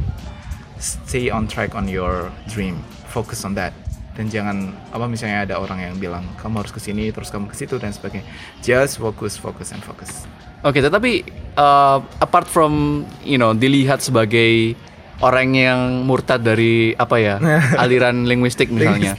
[0.78, 2.84] stay on track on your dream
[3.18, 3.74] focus on that
[4.14, 7.56] dan jangan apa misalnya ada orang yang bilang kamu harus ke sini terus kamu ke
[7.58, 8.26] situ dan sebagainya
[8.62, 10.26] just focus focus and focus
[10.66, 11.22] Oke, tetapi
[11.54, 14.74] uh, apart from you know dilihat sebagai
[15.22, 17.38] orang yang murtad dari apa ya
[17.82, 19.14] aliran linguistik misalnya.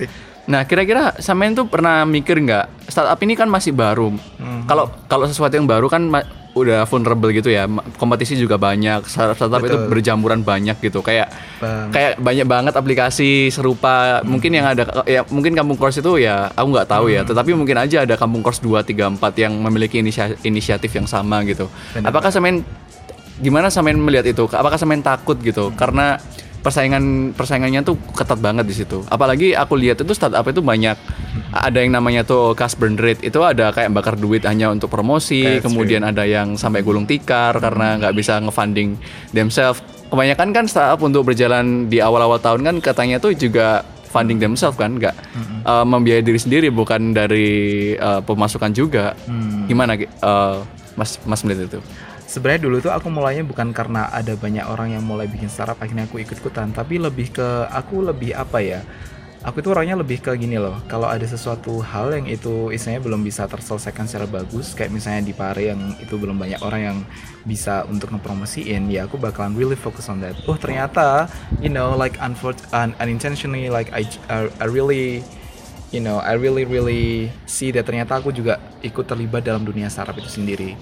[0.50, 4.12] Nah, kira-kira sampean tuh pernah mikir nggak startup ini kan masih baru.
[4.12, 4.68] Mhm.
[4.68, 6.12] Kalau kalau sesuatu yang baru kan
[6.58, 7.70] udah vulnerable gitu ya.
[7.96, 9.06] Kompetisi juga banyak.
[9.06, 9.90] Startup, startup itu Betul.
[9.92, 11.06] berjamburan banyak gitu.
[11.06, 11.30] Kayak
[11.62, 11.94] Bang.
[11.94, 14.26] kayak banyak banget aplikasi serupa.
[14.26, 17.22] Mungkin yang ada ya mungkin kampung course itu ya aku nggak tahu ya.
[17.22, 21.46] Tetapi mungkin aja ada kampung course 2 3 4 yang memiliki inisia- inisiatif yang sama
[21.46, 21.70] gitu.
[21.94, 22.66] Benar Apakah sampean
[23.40, 24.50] gimana sampean melihat itu?
[24.50, 25.72] Apakah sampean takut gitu?
[25.78, 26.18] Karena
[26.60, 29.04] persaingan persaingannya tuh ketat banget di situ.
[29.08, 30.98] Apalagi aku lihat itu startup itu banyak
[31.50, 35.41] ada yang namanya tuh cash burn rate itu ada kayak bakar duit hanya untuk promosi,
[35.41, 39.00] That's kemudian ada yang sampai gulung tikar karena nggak bisa ngefunding
[39.34, 39.82] themselves.
[40.10, 44.98] Kebanyakan kan startup untuk berjalan di awal-awal tahun kan katanya tuh juga funding themselves kan,
[44.98, 45.13] nggak
[45.69, 49.13] uh, membiayai diri sendiri bukan dari uh, pemasukan juga.
[49.69, 49.93] Gimana
[50.26, 50.65] uh,
[50.98, 51.80] Mas Mas melihat itu?
[52.30, 56.06] Sebenarnya dulu tuh aku mulainya bukan karena ada banyak orang yang mulai bikin startup akhirnya
[56.06, 58.86] aku ikut ikutan tapi lebih ke aku lebih apa ya
[59.42, 60.84] aku itu orangnya lebih ke gini loh.
[60.92, 65.34] Kalau ada sesuatu hal yang itu istilahnya belum bisa terselesaikan secara bagus kayak misalnya di
[65.34, 66.98] Pare yang itu belum banyak orang yang
[67.48, 70.36] bisa untuk ngepromosiin ya aku bakalan really focus on that.
[70.46, 71.32] Oh ternyata
[71.63, 72.36] you know like un-
[73.00, 75.24] unintentionally like I, I, I really
[75.96, 80.20] you know I really really see that ternyata aku juga ikut terlibat dalam dunia startup
[80.20, 80.76] itu sendiri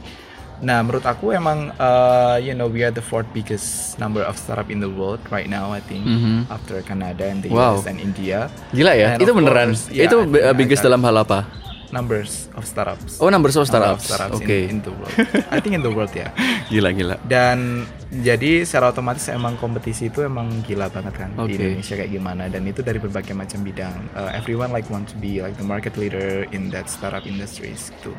[0.57, 4.67] Nah, menurut aku emang uh, you know we are the fourth biggest number of startup
[4.67, 6.49] in the world right now I think Mhm.
[6.49, 7.77] after Canada and the Wow.
[7.77, 8.49] US and India.
[8.73, 9.69] Gila ya, And itu beneran.
[9.71, 11.45] course, yeah, itu uh, biggest dalam hal apa?
[11.87, 13.15] numbers of startups.
[13.17, 14.11] Oh, numbers of Number of startups.
[14.11, 14.67] startups Oke.
[14.67, 15.15] in, in the world.
[15.47, 16.35] I think in the world ya.
[16.67, 17.15] Gila gila.
[17.23, 21.47] Dan jadi secara otomatis emang kompetisi itu emang gila banget kan Oke.
[21.47, 23.95] di Indonesia kayak gimana dan itu dari berbagai macam bidang.
[24.11, 28.11] Uh, everyone like want to be like the market leader in that startup industries gitu.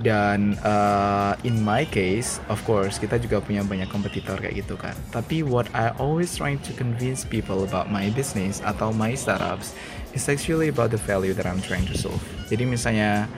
[0.00, 4.96] Dan uh, in my case, of course, kita juga punya banyak kompetitor kayak gitu kan.
[5.12, 9.76] Tapi what I always trying to convince people about my business atau my startups
[10.16, 12.20] is actually about the value that I'm trying to solve.
[12.48, 13.28] Jadi misalnya,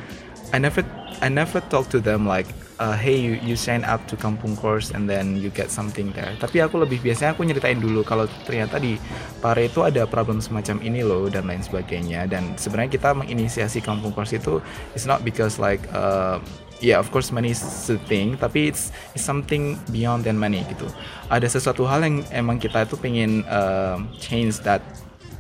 [0.55, 0.87] I never
[1.23, 2.47] I never talk to them like,
[2.79, 6.35] uh, hey you, you sign up to Kampung Course and then you get something there.
[6.41, 8.99] Tapi aku lebih biasanya aku nyeritain dulu kalau ternyata di
[9.39, 12.27] Pare itu ada problem semacam ini loh dan lain sebagainya.
[12.27, 14.59] Dan sebenarnya kita menginisiasi Kampung Course itu
[14.97, 16.41] it's not because like uh,
[16.83, 20.89] yeah of course money is the thing tapi it's, it's something beyond than money gitu.
[21.31, 24.83] Ada sesuatu hal yang emang kita itu pengen uh, change that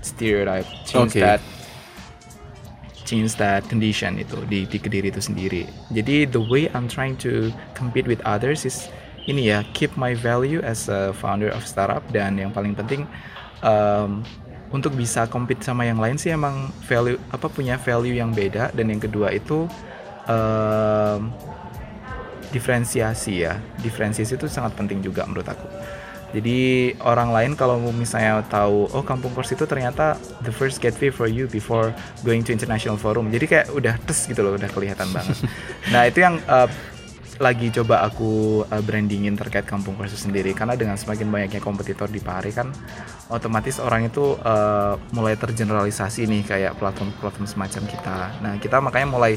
[0.05, 1.25] stereotype, change Okay.
[1.25, 1.40] that
[3.05, 5.69] change that condition itu di, di kediri itu sendiri.
[5.93, 8.88] Jadi the way I'm trying to compete with others is
[9.25, 13.09] ini ya keep my value as a founder of startup dan yang paling penting
[13.64, 14.21] um,
[14.75, 18.75] untuk bisa compete sama yang lain sih emang value apa punya value yang beda.
[18.75, 19.71] Dan yang kedua itu
[20.27, 21.31] um,
[22.51, 23.61] diferensiasi ya.
[23.81, 25.67] Diferensiasi itu sangat penting juga menurut aku
[26.35, 26.59] jadi
[27.07, 31.47] orang lain kalau misalnya tahu oh kampung kors itu ternyata the first gateway for you
[31.47, 31.94] before
[32.27, 35.38] going to international forum jadi kayak udah tes gitu loh udah kelihatan banget
[35.94, 36.66] nah itu yang uh,
[37.42, 42.23] lagi coba aku uh, brandingin terkait kampung itu sendiri karena dengan semakin banyaknya kompetitor di
[42.23, 42.70] Pare kan
[43.31, 49.33] otomatis orang itu uh, mulai tergeneralisasi nih kayak platform-platform semacam kita nah kita makanya mulai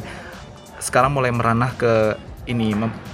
[0.77, 1.93] sekarang mulai meranah ke
[2.47, 2.71] ini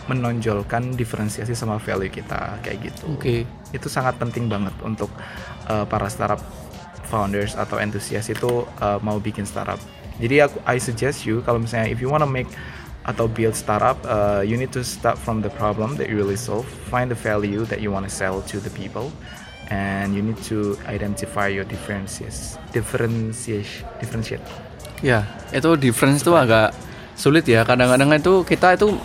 [0.08, 3.04] menonjolkan diferensiasi sama value kita kayak gitu.
[3.18, 3.63] Oke.
[3.74, 5.10] Itu sangat penting banget untuk
[5.68, 6.40] uh, para startup
[7.10, 9.82] founders atau entusias itu uh, mau bikin startup.
[10.22, 12.48] Jadi aku I suggest you kalau misalnya if you wanna make
[13.04, 16.64] atau build startup, uh, you need to start from the problem that you really solve,
[16.88, 19.12] find the value that you wanna sell to the people,
[19.68, 24.44] and you need to identify your differences, differentiation, differentiate.
[25.04, 26.72] Ya, itu difference tuh agak
[27.14, 27.62] sulit ya.
[27.64, 28.98] Kadang-kadang itu kita itu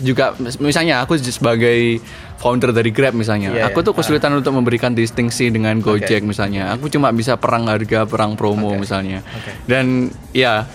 [0.00, 1.98] juga misalnya aku sebagai
[2.36, 3.86] founder dari Grab misalnya, Iya, aku iya.
[3.88, 6.76] tuh kesulitan untuk memberikan distingsi dengan Gojek misalnya.
[6.76, 8.84] Aku cuma bisa perang harga, perang promo Oke.
[8.84, 9.24] misalnya.
[9.24, 9.50] Oke.
[9.64, 10.68] Dan ya,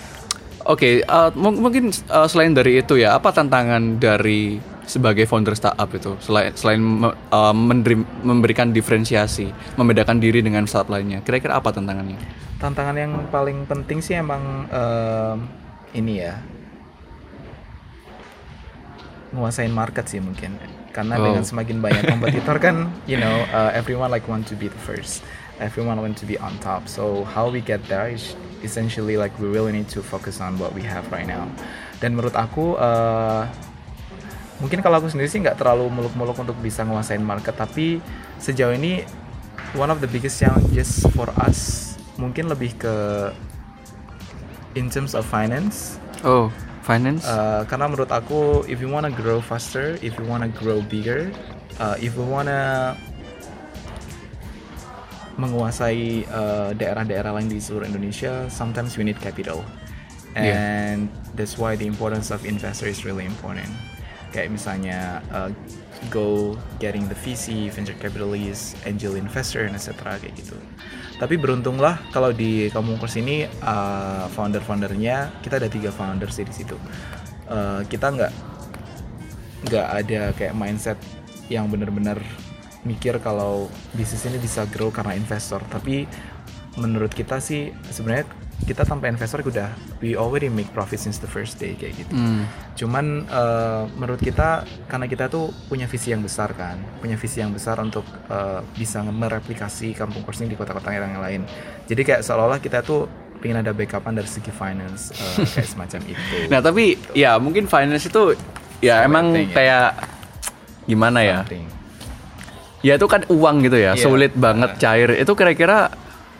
[0.66, 5.86] oke, uh, mung- mungkin uh, selain dari itu ya, apa tantangan dari sebagai founder startup
[5.94, 9.46] itu selain selain uh, menderi- memberikan diferensiasi,
[9.78, 11.22] membedakan diri dengan startup lainnya.
[11.22, 12.18] Kira-kira apa tantangannya?
[12.58, 15.50] tantangan yang paling penting sih emang em,
[15.98, 16.38] ini ya
[19.32, 20.56] nguasain market sih mungkin.
[20.92, 21.24] Karena Oh.
[21.24, 25.24] dengan semakin banyak kompetitor kan you know uh, everyone like want to be the first.
[25.60, 26.84] Everyone want to be on top.
[26.84, 30.76] So how we get there is essentially like we really need to focus on what
[30.76, 31.48] we have right now.
[32.02, 33.46] Dan menurut aku uh,
[34.58, 37.54] mungkin kalau aku sendiri sih nggak terlalu muluk-muluk untuk bisa nguasain market.
[37.54, 38.02] Tapi
[38.42, 39.06] sejauh ini
[39.78, 42.94] one of the biggest challenges for us mungkin lebih ke
[44.74, 45.96] in terms of finance.
[46.26, 46.50] Oh,
[46.82, 47.24] finance?
[47.24, 51.30] Uh, karena menurut aku if you wanna grow faster if you wanna grow bigger
[51.78, 52.94] uh, if you wanna
[55.40, 59.64] menguasai uh, daerah-daerah lain di seluruh Indonesia sometimes we need capital
[60.32, 60.56] Yeah.
[60.56, 63.68] and that's why the importance of investor is really important
[64.32, 65.52] kayak misalnya uh,
[66.08, 70.56] go getting the VC venture capitalist angel investor and etc kayak gitu
[71.22, 76.50] tapi beruntunglah kalau di Kampung Kurs ini uh, founder-foundernya kita ada tiga founders sih di
[76.50, 76.74] situ.
[77.46, 78.32] Uh, kita nggak
[79.70, 80.98] nggak ada kayak mindset
[81.46, 82.18] yang benar-benar
[82.82, 85.62] mikir kalau bisnis ini bisa grow karena investor.
[85.70, 86.10] Tapi
[86.74, 88.26] menurut kita sih sebenarnya
[88.62, 92.46] kita tanpa investor udah we already make profit since the first day kayak gitu Hmm.
[92.72, 97.50] cuman eh, menurut kita karena kita tuh punya visi yang besar kan punya visi yang
[97.50, 101.42] besar untuk eh, bisa mereplikasi kampung kurs ini di kota-kota yang lain
[101.84, 103.06] jadi kayak seolah-olah kita tuh
[103.38, 108.06] pengen ada backupan dari segi finance eh, kayak semacam itu Nah tapi ya mungkin finance
[108.06, 108.38] itu
[108.78, 109.46] ya Something, emang ya.
[109.50, 109.88] kayak
[110.84, 111.38] gimana ya?
[111.40, 111.66] Something.
[112.82, 114.02] Ya itu kan uang gitu ya, Iya.
[114.02, 115.14] sulit banget cair.
[115.14, 115.86] Itu kira-kira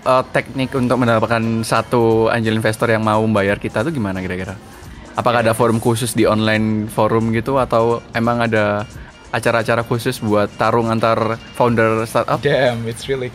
[0.07, 4.59] uh, teknik untuk mendapatkan satu angel investor yang mau membayar kita tuh gimana kira-kira?
[5.13, 8.89] Apakah ada forum khusus di online forum gitu atau emang ada
[9.33, 12.41] acara-acara khusus buat tarung antar founder startup?
[12.41, 13.29] Damn, it's really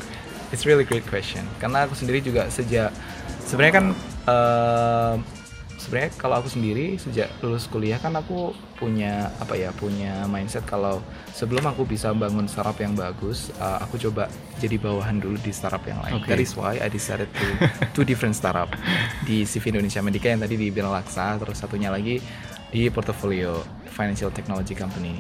[0.50, 1.46] it's really great question.
[1.62, 2.90] Karena aku sendiri juga sejak
[3.46, 3.86] sebenarnya kan
[4.26, 5.14] eh,
[5.78, 11.02] sebenarnya kalau aku sendiri sejak lulus kuliah kan aku punya apa ya punya mindset kalau
[11.34, 14.30] sebelum aku bisa bangun startup yang bagus uh, aku coba
[14.62, 16.22] jadi bawahan dulu di startup yang lain.
[16.22, 16.38] Okay.
[16.38, 17.48] that is why I decided to
[17.98, 18.70] two different startup.
[19.26, 22.22] Di CV Indonesia Medica yang tadi di Bina Laksa terus satunya lagi
[22.70, 25.18] di portfolio financial technology company.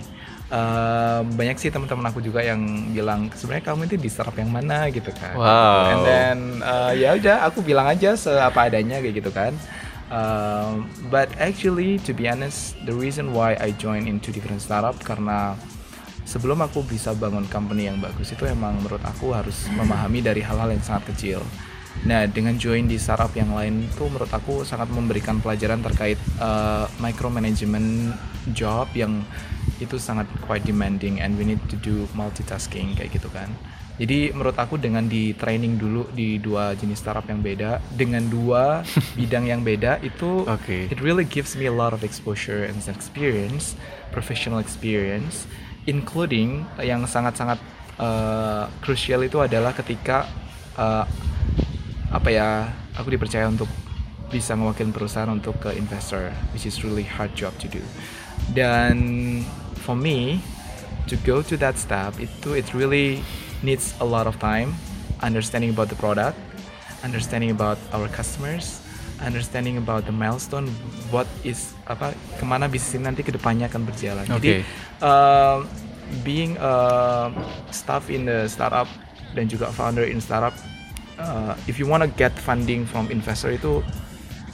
[0.47, 2.63] Uh, banyak sih teman-teman aku juga yang
[2.95, 4.87] bilang sebenarnya kamu itu di startup yang mana?
[4.93, 5.33] Gitu kan.
[5.35, 5.81] Wow.
[5.91, 9.57] and then uh, ya udah aku bilang aja seapa adanya kayak gitu kan
[10.07, 15.59] Um, but actually to be honest the reason why I join into different startup karena
[16.23, 20.71] sebelum aku bisa bangun company yang bagus itu emang menurut aku harus memahami dari hal-hal
[20.71, 21.43] yang sangat kecil.
[22.07, 26.87] Nah dengan join di startup yang lain itu menurut aku sangat memberikan pelajaran terkait uh,
[27.03, 28.15] micromanagement
[28.55, 29.27] job yang
[29.83, 33.51] itu sangat quite demanding and we need to do multitasking kayak gitu kan
[33.97, 38.85] jadi menurut aku dengan di training dulu di dua jenis startup yang beda dengan dua
[39.19, 40.85] bidang yang beda itu Oke.
[40.93, 43.73] it really gives me a lot of exposure and experience,
[44.13, 45.49] professional experience,
[45.89, 47.57] including yang sangat-sangat
[47.97, 50.29] uh, crucial itu adalah ketika
[50.77, 51.03] uh,
[52.13, 53.67] apa ya aku dipercaya untuk
[54.29, 57.81] bisa mewakili perusahaan untuk ke investor, which is really hard job to do.
[58.53, 59.41] Dan
[59.81, 60.43] for me
[61.07, 63.23] to go to that step itu it really
[63.63, 64.73] needs a lot of time,
[65.21, 66.37] understanding about the product,
[67.03, 68.81] understanding about our customers,
[69.21, 70.69] understanding about the milestone,
[71.09, 74.25] what is apa ke mana bisnis ini nanti ke depannya akan berjalan.
[74.29, 74.65] Jadi Oke.
[75.01, 75.57] uh,
[76.21, 76.73] being a
[77.73, 78.87] staff in the startup
[79.33, 80.53] dan juga founder in startup,
[81.17, 83.81] uh, if you wanna get funding from investor itu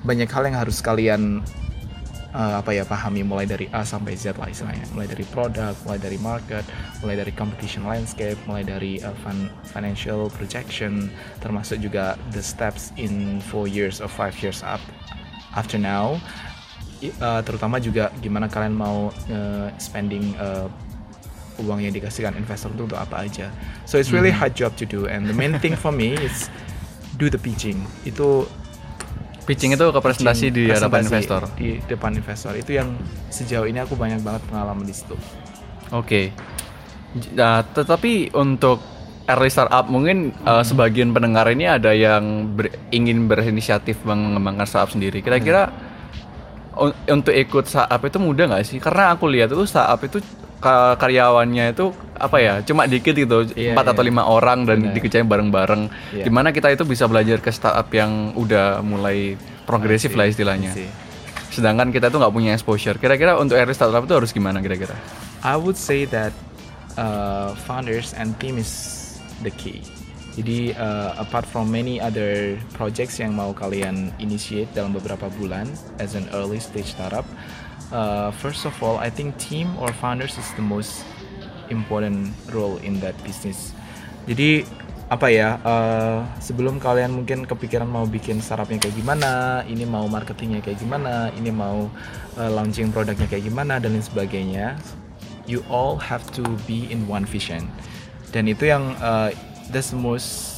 [0.04, 1.44] banyak hal yang harus kalian
[2.34, 4.84] uh, apa ya pahami mulai dari A sampai Z lah istilahnya.
[4.92, 6.66] Mulai dari produk mulai dari market
[7.00, 11.08] mulai dari competition landscape mulai dari uh, fin- financial projection
[11.40, 14.82] termasuk juga the steps in four years or five years up
[15.56, 16.18] after now.
[17.20, 20.72] Uh, terutama juga gimana kalian mau uh, spending uh,
[21.62, 23.52] uang yang dikasihkan investor itu untuk apa aja.
[23.84, 26.48] So it's really hard job to do and the main thing for me is
[27.20, 27.84] do the pitching.
[28.08, 28.48] Itu
[29.44, 31.42] Pitching itu ke presentasi di hadapan presentasi investor.
[31.54, 32.96] di depan investor itu yang
[33.28, 35.16] sejauh ini aku banyak banget pengalaman di situ
[35.90, 36.32] Oke.
[37.14, 38.82] J- Nah, tetapi untuk
[39.24, 45.20] early startup mungkin uh, sebagian pendengar ini ada yang ber- ingin berinisiatif mengembangkan startup sendiri.
[45.20, 45.70] Kira-kira
[46.74, 48.80] un- untuk ikut startup itu mudah nggak sih?
[48.80, 50.18] Karena aku lihat itu startup itu
[50.96, 52.54] karyawannya itu apa ya?
[52.64, 54.10] Cuma dikit gitu, Iya, empat atau iya.
[54.10, 54.94] lima orang dan Benar.
[54.96, 55.82] dikerjain bareng-bareng.
[56.16, 56.24] Iya.
[56.24, 59.36] Di mana kita itu bisa belajar ke startup yang udah mulai
[59.68, 60.72] progresif lah istilahnya.
[61.54, 62.98] Sedangkan kita tuh nggak punya exposure.
[62.98, 64.96] Kira-kira untuk early startup itu harus gimana kira-kira?
[65.44, 66.34] I would say that
[66.98, 68.72] uh, founders and team is
[69.46, 69.84] the key.
[70.34, 75.70] Jadi uh, apart from many other projects yang mau kalian initiate dalam beberapa bulan
[76.02, 77.26] as an early stage startup,
[77.94, 81.06] uh, first of all I think team or founders is the most
[81.70, 83.72] important role in that business.
[84.26, 84.66] Jadi
[85.12, 90.66] apa ya uh, sebelum kalian mungkin kepikiran mau bikin startupnya kayak gimana, ini mau marketingnya
[90.66, 91.86] kayak gimana, ini mau
[92.36, 94.74] uh, launching produknya kayak gimana dan lain sebagainya,
[95.46, 97.70] you all have to be in one vision.
[98.34, 99.30] Dan itu yang uh,
[99.70, 100.50] that's the most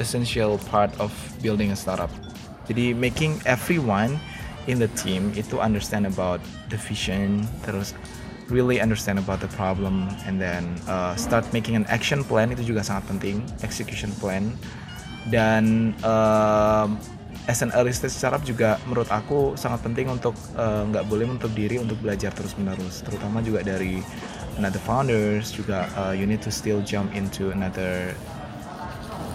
[0.00, 1.12] essential part of
[1.44, 2.08] building a startup.
[2.70, 4.16] Jadi making everyone
[4.68, 7.96] in the team itu understand about the vision, terus
[8.52, 12.84] really understand about the problem, and then uh, start making an action plan itu juga
[12.84, 14.52] sangat penting, execution plan.
[15.28, 16.96] Dan um,
[17.48, 21.52] as an early stage startup juga menurut aku sangat penting untuk uh, nggak boleh menutup
[21.56, 24.00] diri untuk belajar terus menerus, terutama juga dari
[24.60, 28.12] another founders juga uh, you need to still jump into another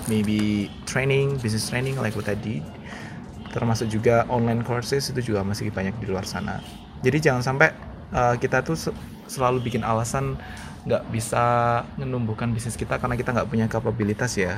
[0.09, 2.65] maybe training, business training like what I did.
[3.53, 6.57] Termasuk juga online courses itu juga masih banyak di luar sana.
[7.05, 7.69] Jadi jangan sampai
[8.09, 8.95] uh, kita tuh se-
[9.29, 10.41] selalu bikin alasan
[10.83, 11.43] nggak bisa
[11.95, 14.57] menumbuhkan bisnis kita karena kita nggak punya kapabilitas ya.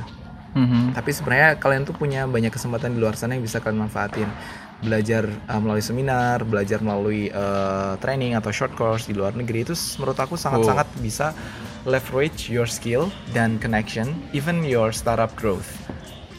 [0.55, 0.95] Mhm.
[0.95, 4.31] Tapi sebenarnya kalian tuh punya banyak kesempatan di luar sana yang bisa kalian manfaatin.
[4.79, 9.75] Belajar uh, melalui seminar, belajar melalui uh, training atau short course di luar negeri itu
[9.99, 11.35] menurut aku sangat-sangat bisa
[11.83, 15.67] leverage your skill dan connection, even your startup growth.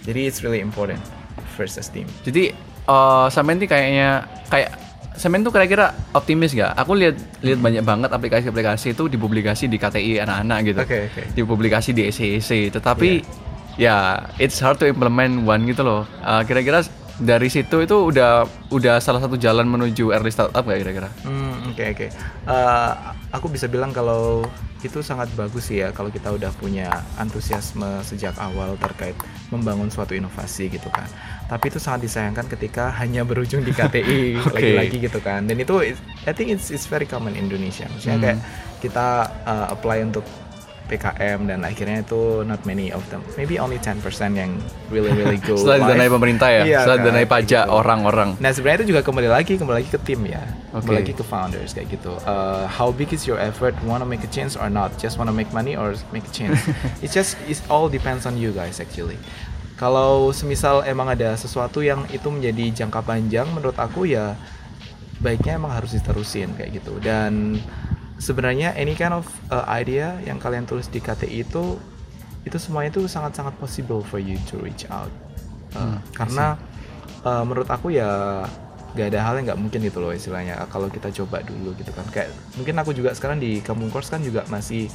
[0.09, 1.16] Jadi it's really important
[1.57, 2.05] first as team.
[2.23, 2.53] Jadi
[2.87, 4.87] eh Samen tuh kayaknya kayak
[5.17, 6.77] Samen tuh kira-kira optimis gak?
[6.77, 10.81] Aku lihat lihat banyak banget aplikasi-aplikasi itu dipublikasi di KTI anak-anak gitu.
[10.85, 11.23] Oke, oke.
[11.33, 12.69] Dipublikasi di SEC.
[12.69, 13.25] Tetapi
[13.81, 16.05] ya it's hard to implement one gitu loh.
[16.21, 16.85] Eh, kira-kira
[17.17, 21.09] dari situ itu udah udah salah satu jalan menuju early startup gak kira-kira?
[21.25, 22.07] Hmm, oke oke.
[22.53, 22.93] Eh,
[23.33, 24.45] aku bisa bilang kalau
[24.87, 29.19] itu sangat bagus sih ya kalau kita udah punya antusiasme sejak awal terkait
[29.51, 31.07] membangun suatu inovasi gitu kan.
[31.47, 35.45] Tapi itu sangat disayangkan ketika hanya berujung di KTI lagi-lagi gitu kan.
[35.45, 35.75] Dan itu
[36.25, 37.85] I think it's it's very common in Indonesia.
[37.91, 38.25] Maksudnya Hmm.
[38.25, 38.39] kayak
[38.81, 39.07] kita
[39.45, 40.23] uh, apply untuk
[40.87, 43.21] PKM dan akhirnya itu not many of them.
[43.35, 44.01] Maybe only 10%
[44.33, 44.55] yang
[44.89, 47.75] really really go Setelah didanai pemerintah ya, Iya, setelah kan, didanai pajak gitu.
[47.75, 48.29] orang-orang.
[48.39, 50.87] Nah sebenarnya itu juga kembali lagi kembali lagi ke tim ya, Oke.
[50.87, 52.15] kembali lagi ke founders kayak gitu.
[52.23, 53.75] Uh, how big is your effort?
[53.83, 54.95] Wanna make a change or not?
[54.97, 56.57] Just wanna make money or make a change?
[57.05, 59.19] it's just it all depends on you guys actually.
[59.77, 64.33] Kalau semisal emang ada sesuatu yang itu menjadi jangka panjang, menurut aku ya
[65.21, 66.97] baiknya emang harus diterusin kayak gitu.
[66.97, 67.61] Dan
[68.17, 71.77] sebenarnya any kind of uh, idea yang kalian tulis di KTI itu
[72.47, 75.11] itu semuanya itu sangat-sangat possible for you to reach out.
[75.75, 76.47] Uh, Hmm, karena
[77.27, 78.43] uh, menurut aku ya
[78.97, 80.57] gak ada hal yang nggak mungkin gitu loh istilahnya.
[80.73, 82.07] Kalau kita coba dulu gitu kan.
[82.09, 84.89] Kayak mungkin aku juga sekarang di kampung course kan juga masih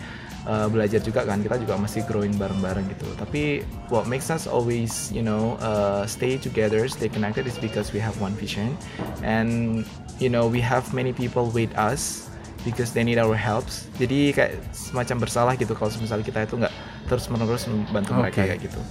[0.50, 1.38] uh, belajar juga kan.
[1.44, 3.06] Kita juga masih growing bareng-bareng gitu.
[3.20, 3.62] Tapi
[3.94, 8.18] what makes us always you know uh, stay together stay connected is because we have
[8.18, 8.74] one vision.
[9.22, 9.86] And
[10.18, 12.31] you know we have many people with us
[12.68, 16.74] because they need our helps jadi kayak semacam bersalah gitu kalau misalnya kita itu nggak
[17.10, 18.50] terus menerus membantu mereka Oke.
[18.54, 18.82] kayak gitu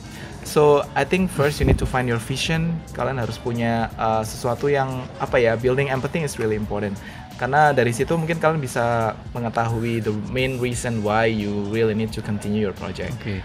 [0.40, 2.80] So I think first you need to find your vision.
[2.96, 6.96] Kalian harus punya uh, sesuatu yang apa ya building empathy is really important.
[7.36, 12.20] Karena dari situ mungkin kalian bisa mengetahui the main reason why you really need to
[12.24, 13.40] continue your project Oke,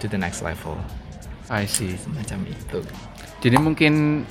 [0.00, 0.76] to the next level.
[1.48, 1.96] I see.
[1.96, 2.80] Semacam itu.
[3.40, 4.24] Jadi mungkin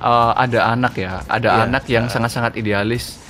[0.00, 2.12] uh, ada anak ya, ada Iya, anak yang uh.
[2.12, 3.20] sangat-sangat idealis.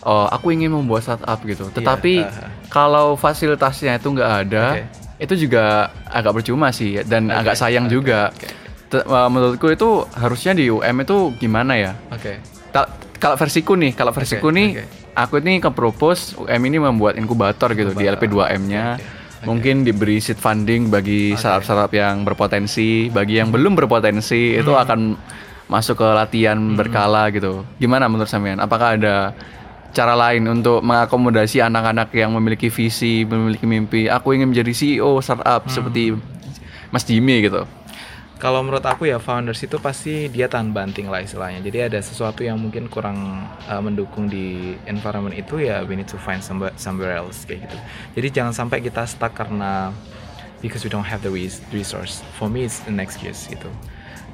[0.00, 1.68] Oh, aku ingin membuat startup gitu.
[1.68, 2.48] Tetapi uh-huh.
[2.68, 4.82] kalau fasilitasnya itu nggak ada, Oke.
[5.20, 5.62] itu juga
[6.08, 8.32] agak percuma sih dan Oke, agak sayang oke, juga.
[8.32, 8.48] oke.
[8.88, 11.92] Te- uh, menurutku itu harusnya di UM itu gimana ya?
[12.08, 12.40] Oke.
[12.70, 12.90] Kal-
[13.20, 14.84] Kalau versiku nih, kalau versiku Oke, nih, oke.
[15.12, 18.84] aku ini ke propose UM ini membuat inkubator gitu di Inkubator, LP2M-nya.
[18.96, 19.44] oke, oke.
[19.44, 21.38] Mungkin diberi seed funding bagi Oke.
[21.38, 24.80] startup-startup yang berpotensi, bagi yang belum berpotensi itu Hmm.
[24.80, 25.00] akan
[25.68, 27.68] masuk ke latihan berkala gitu.
[27.76, 28.56] Gimana menurut sampean?
[28.56, 29.36] Apakah ada
[29.90, 34.06] cara lain untuk mengakomodasi anak-anak yang memiliki visi, memiliki mimpi?
[34.06, 35.72] Aku ingin menjadi CEO startup Hmm.
[35.72, 36.14] seperti
[36.88, 37.66] Mas Jimmy gitu.
[38.40, 41.60] Kalau menurut aku ya founders itu pasti dia tahan banting lah istilahnya.
[41.60, 46.16] Jadi ada sesuatu yang mungkin kurang uh, mendukung di environment itu ya we need to
[46.16, 47.76] find somewhere, somewhere else kayak gitu.
[48.16, 49.92] Jadi jangan sampai kita stuck karena
[50.64, 52.24] because we don't have the res- resource.
[52.40, 53.68] For me it's an excuse gitu.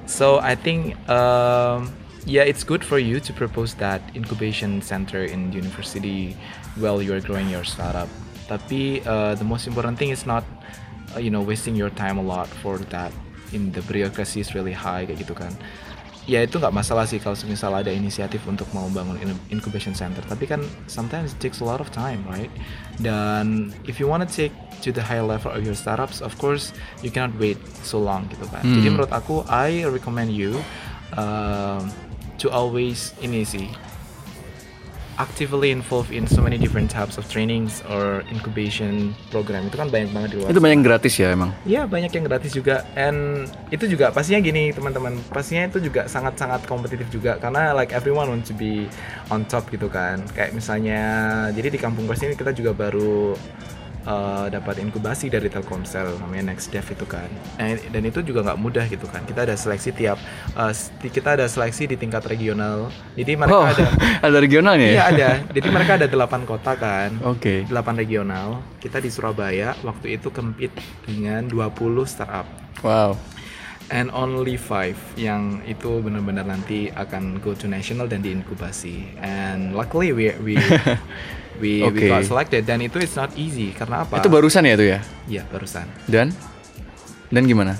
[0.06, 1.90] So I think um,
[2.26, 6.34] yeah it's good for you to propose that incubation center in university
[6.76, 8.10] while you're growing your startup.
[8.50, 10.42] Tapi uh, the most important thing is not
[11.14, 13.14] uh, you know wasting your time a lot for that.
[13.54, 15.54] In the bureaucracy is really high kayak gitu kan.
[16.26, 20.18] Ya itu nggak masalah sih kalau misal ada inisiatif untuk mau bangun in- incubation center.
[20.26, 20.58] Tapi kan
[20.90, 22.50] sometimes it takes a lot of time right?
[22.98, 24.50] Dan if you wanna take
[24.82, 26.74] to the higher level of your startups of course
[27.06, 28.66] you cannot wait so long gitu kan.
[28.66, 28.98] Jadi Hmm.
[28.98, 30.58] menurut aku I recommend you
[31.14, 31.86] um,
[32.46, 33.66] to always ini sih
[35.16, 39.64] actively involved in so many different types of trainings or incubation program.
[39.72, 41.50] Itu kan banyak banget di luar Itu banyak yang gratis ya emang.
[41.64, 42.84] Iya banyak yang gratis juga.
[42.94, 47.40] And itu juga pastinya gini teman-teman pastinya itu juga sangat-sangat kompetitif juga.
[47.40, 48.86] Karena like everyone want to be
[49.32, 50.20] on top gitu kan.
[50.36, 51.00] Kayak misalnya
[51.56, 53.34] jadi di kampung Pers ini kita juga baru
[54.06, 57.26] uh, dapat inkubasi dari Telkomsel namanya Next Dev itu kan
[57.56, 60.16] Eh, dan itu juga nggak mudah gitu kan kita ada seleksi tiap
[60.54, 60.70] uh,
[61.02, 63.86] kita ada seleksi di tingkat regional jadi mereka Oh, ada
[64.26, 64.92] ada regionalnya ya?
[64.92, 67.66] iya ada jadi mereka ada delapan kota kan Oke.
[67.66, 68.62] 8 regional.
[68.76, 72.46] Kita di Surabaya waktu itu compete dengan 20 startup
[72.80, 73.18] Wow.
[73.88, 79.16] and only 5 yang itu benar-benar nanti akan go to national dan diinkubasi.
[79.18, 80.54] And luckily we we
[81.58, 82.06] we, we Oke.
[82.08, 84.20] got selected dan itu it's not easy karena apa?
[84.20, 85.00] Itu barusan ya itu ya?
[85.26, 85.86] Iya, barusan.
[86.06, 86.32] Dan
[87.30, 87.74] dan gimana?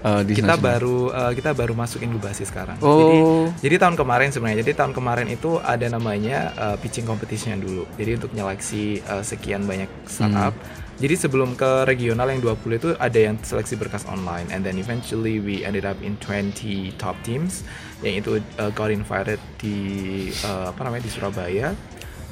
[0.00, 2.80] Eh, di Kita baru eh, kita baru masuk inkubasi sekarang.
[2.80, 2.96] Oh.
[2.96, 4.64] Jadi jadi tahun kemarin sebenarnya.
[4.64, 7.84] Jadi tahun kemarin itu ada namanya eh, pitching competition dulu.
[8.00, 10.56] Jadi untuk nyeleksi eh, sekian banyak startup.
[11.00, 15.40] Jadi sebelum ke regional yang 20 itu ada yang seleksi berkas online and then eventually
[15.40, 16.52] we ended up in 20
[17.00, 17.64] top teams
[18.04, 21.72] yang itu uh, got invited di uh, apa namanya di Surabaya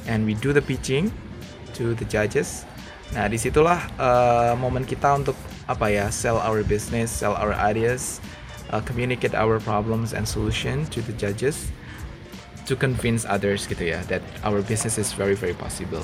[0.09, 1.13] and we do the pitching
[1.77, 2.65] to the judges.
[3.13, 5.37] Nah, di situlah uh, momen kita untuk
[5.69, 8.17] apa ya sell our business, sell our ideas,
[8.73, 11.69] uh, communicate our problems and solution to the judges
[12.69, 16.01] to convince others gitu ya that our business is very very possible.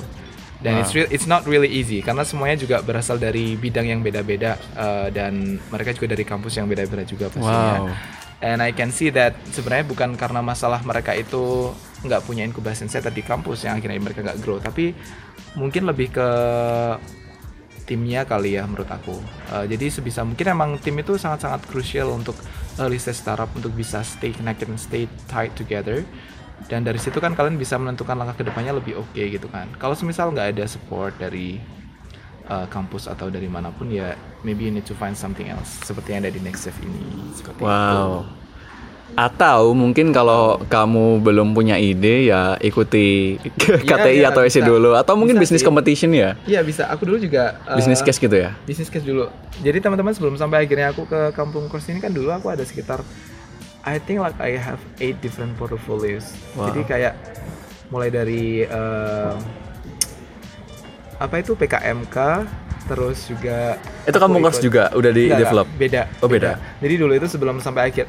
[0.66, 1.06] Dan it's Wow.
[1.06, 5.62] real, it's not really easy karena semuanya juga berasal dari bidang yang beda-beda uh, dan
[5.70, 7.86] mereka juga dari kampus yang beda-beda juga pastinya.
[7.86, 7.94] Wow.
[8.42, 11.74] And I can see that sebenarnya bukan karena masalah mereka itu
[12.08, 14.94] nggak punya incubation center di kampus yang akhirnya mereka nggak grow, tapi
[15.58, 16.30] mungkin lebih ke
[17.86, 19.16] timnya kali ya menurut aku.
[19.54, 22.34] Uh, jadi sebisa mungkin emang tim itu sangat-sangat krusial untuk
[22.82, 26.02] early stage startup untuk bisa stay connected and stay tight together.
[26.66, 29.70] Dan dari situ kan kalian bisa menentukan langkah ke depannya lebih oke okay, gitu kan.
[29.78, 31.62] Kalau semisal nggak ada support dari
[32.50, 36.18] uh, kampus atau dari mana pun ya maybe you need to find something else seperti
[36.18, 37.06] yang ada di Next Step ini.
[37.38, 38.26] Seperti wow.
[38.26, 38.45] Itu.
[39.14, 43.38] Atau mungkin kalau kamu belum punya ide ya ikuti
[43.90, 46.34] KTI ya, atau SC dulu atau mungkin bisnis competition ya?
[46.50, 46.90] Iya bisa.
[46.90, 48.58] Aku dulu juga bisnis uh, case gitu ya.
[48.66, 49.30] Bisnis case dulu.
[49.62, 53.06] Jadi teman-teman sebelum sampai akhirnya aku ke kampung kos ini kan dulu aku ada sekitar
[53.86, 56.34] I think like I have eight different portfolios.
[56.58, 56.74] Wow.
[56.74, 57.14] Jadi kayak
[57.94, 59.38] mulai dari uh,
[61.16, 62.18] apa itu PKMK
[62.86, 66.60] terus juga itu kampung kos juga udah di Enggak, develop beda oh beda.
[66.60, 68.06] beda jadi dulu itu sebelum sampai akhir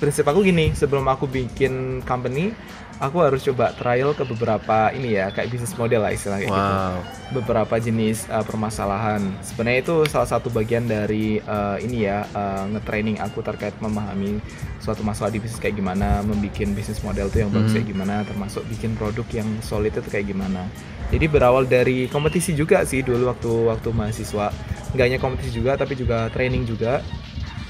[0.00, 2.56] prinsip aku gini sebelum aku bikin company
[3.00, 6.52] aku harus coba trial ke beberapa ini ya kayak bisnis model lah istilahnya gitu.
[6.52, 6.68] wow.
[6.68, 7.00] gitu
[7.40, 13.16] beberapa jenis uh, permasalahan sebenarnya itu salah satu bagian dari uh, ini ya uh, ngetraining
[13.20, 14.40] aku terkait memahami
[14.84, 17.76] suatu masalah di bisnis kayak gimana membuat bisnis model itu yang bagus hmm.
[17.80, 20.68] kayak gimana termasuk bikin produk yang solid itu kayak gimana
[21.08, 24.52] jadi berawal dari kompetisi juga sih dulu waktu waktu mahasiswa
[24.92, 27.00] nggak hanya kompetisi juga tapi juga training juga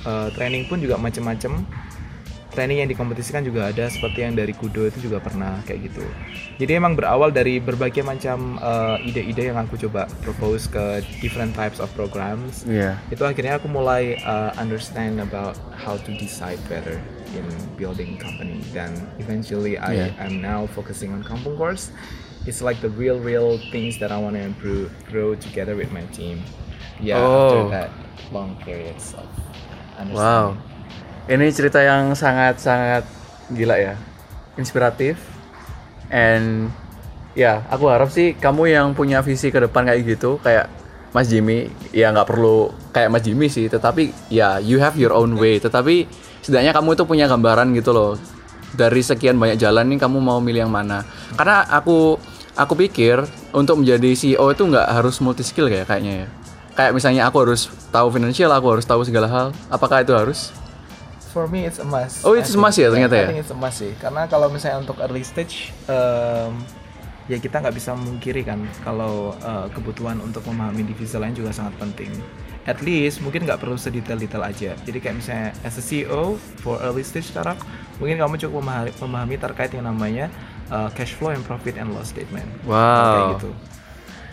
[0.03, 1.63] uh, training pun juga macem-macem
[2.51, 6.05] training yang dikompetisikan juga ada seperti yang dari kudo itu juga pernah kayak gitu.
[6.59, 11.79] Jadi emang berawal dari berbagai macam eh, ide-ide yang aku coba propose ke different types
[11.79, 12.67] of programs.
[12.67, 12.99] Yeah.
[13.11, 16.99] itu akhirnya aku mulai uh, understand about how to decide better
[17.35, 17.47] in
[17.79, 18.63] building company.
[18.75, 20.27] Dan eventually I yeah.
[20.27, 21.95] am now focusing on kampung course.
[22.49, 26.05] It's like the real real things that I want to improve grow together with my
[26.11, 26.43] team.
[27.01, 27.29] Yeah oh.
[27.29, 27.91] after that
[28.33, 29.29] long periods of
[29.97, 30.17] understanding.
[30.17, 30.70] wow
[31.29, 33.05] ini cerita yang sangat-sangat
[33.53, 33.95] gila ya.
[34.57, 35.21] Inspiratif.
[36.11, 36.73] And
[37.35, 40.67] ya aku harap sih kamu yang punya visi ke depan kayak gitu kayak
[41.15, 45.35] Mas Jimmy ya nggak perlu kayak Mas Jimmy sih tetapi ya you have your own
[45.39, 45.59] way.
[45.59, 46.07] Tetapi
[46.43, 48.15] setidaknya kamu itu punya gambaran gitu loh.
[48.71, 51.03] Dari sekian banyak jalan nih kamu mau milih yang mana.
[51.35, 52.15] Karena aku
[52.55, 56.29] aku pikir untuk menjadi CEO itu nggak harus multi skill kayak kayaknya ya.
[56.79, 59.47] Kayak misalnya aku harus tahu financial aku harus tahu segala hal.
[59.67, 60.55] Apakah itu harus
[61.31, 62.27] for me it's a must.
[62.27, 63.27] Oh, it's a must ya ternyata ya.
[63.27, 63.95] I think it's a must sih.
[63.97, 66.59] Karena kalau misalnya untuk early stage um,
[67.31, 71.79] ya kita nggak bisa mengkiri kan kalau uh, kebutuhan untuk memahami divisi lain juga sangat
[71.79, 72.11] penting.
[72.69, 74.77] At least mungkin nggak perlu sedetail-detail aja.
[74.85, 77.57] Jadi kayak misalnya as a CEO for early stage startup,
[78.03, 80.29] mungkin kamu cukup memahami, memahami terkait yang namanya
[80.69, 82.47] uh, cash flow and profit and loss statement.
[82.69, 82.77] Wow.
[82.77, 83.51] Kayak gitu.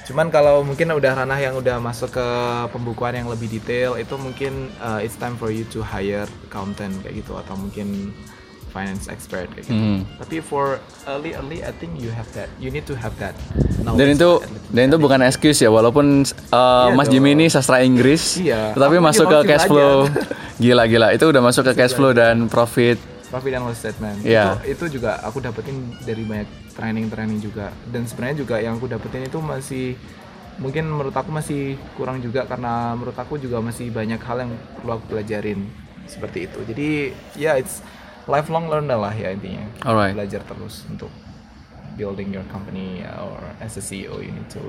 [0.08, 2.28] Cuman kalau mungkin udah ranah yang udah masuk ke
[2.72, 7.20] pembukuan yang lebih detail itu mungkin uh, it's time for you to hire accountant kayak
[7.20, 8.16] gitu atau mungkin
[8.72, 9.76] finance expert kayak gitu.
[9.76, 10.08] Hmm.
[10.16, 10.80] Tapi for
[11.12, 12.48] early early I think you have that.
[12.56, 13.36] You need to have that.
[13.84, 14.40] Dan itu
[14.72, 16.24] dan itu bukan excuse ya walaupun
[16.56, 18.72] uh, iya Mas Jimmy ini sastra Inggris, iya.
[18.72, 20.08] tetapi masuk ke cash flow.
[20.64, 22.98] gila gila itu udah masuk ke cash flow dan profit
[23.28, 24.24] profit and loss statement.
[24.24, 24.60] Yeah.
[24.64, 27.72] Itu, itu juga aku dapetin dari banyak training-training juga.
[27.88, 29.96] Dan sebenarnya juga yang aku dapetin itu masih
[30.58, 34.52] mungkin menurut aku masih kurang juga karena menurut aku juga masih banyak hal yang
[34.82, 35.70] perlu aku pelajarin
[36.10, 36.60] seperti itu.
[36.66, 36.90] Jadi
[37.38, 37.84] ya yeah, it's
[38.26, 39.64] lifelong learner lah ya intinya.
[39.86, 40.18] Alright.
[40.18, 41.12] Belajar terus untuk
[41.98, 44.62] building your company or as a CEO you need to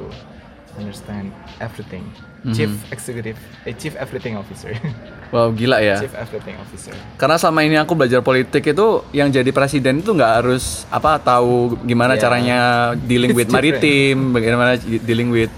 [0.79, 2.07] understand everything.
[2.47, 2.55] Mm-hmm.
[2.55, 4.73] Chief Executive, eh, Chief Everything Officer.
[5.29, 6.01] Wow, gila ya.
[6.01, 6.97] Chief Everything Officer.
[7.21, 11.77] Karena selama ini aku belajar politik itu yang jadi presiden itu nggak harus apa tahu
[11.85, 12.23] gimana yeah.
[12.25, 12.61] caranya
[12.97, 15.53] dealing with maritim, bagaimana dealing with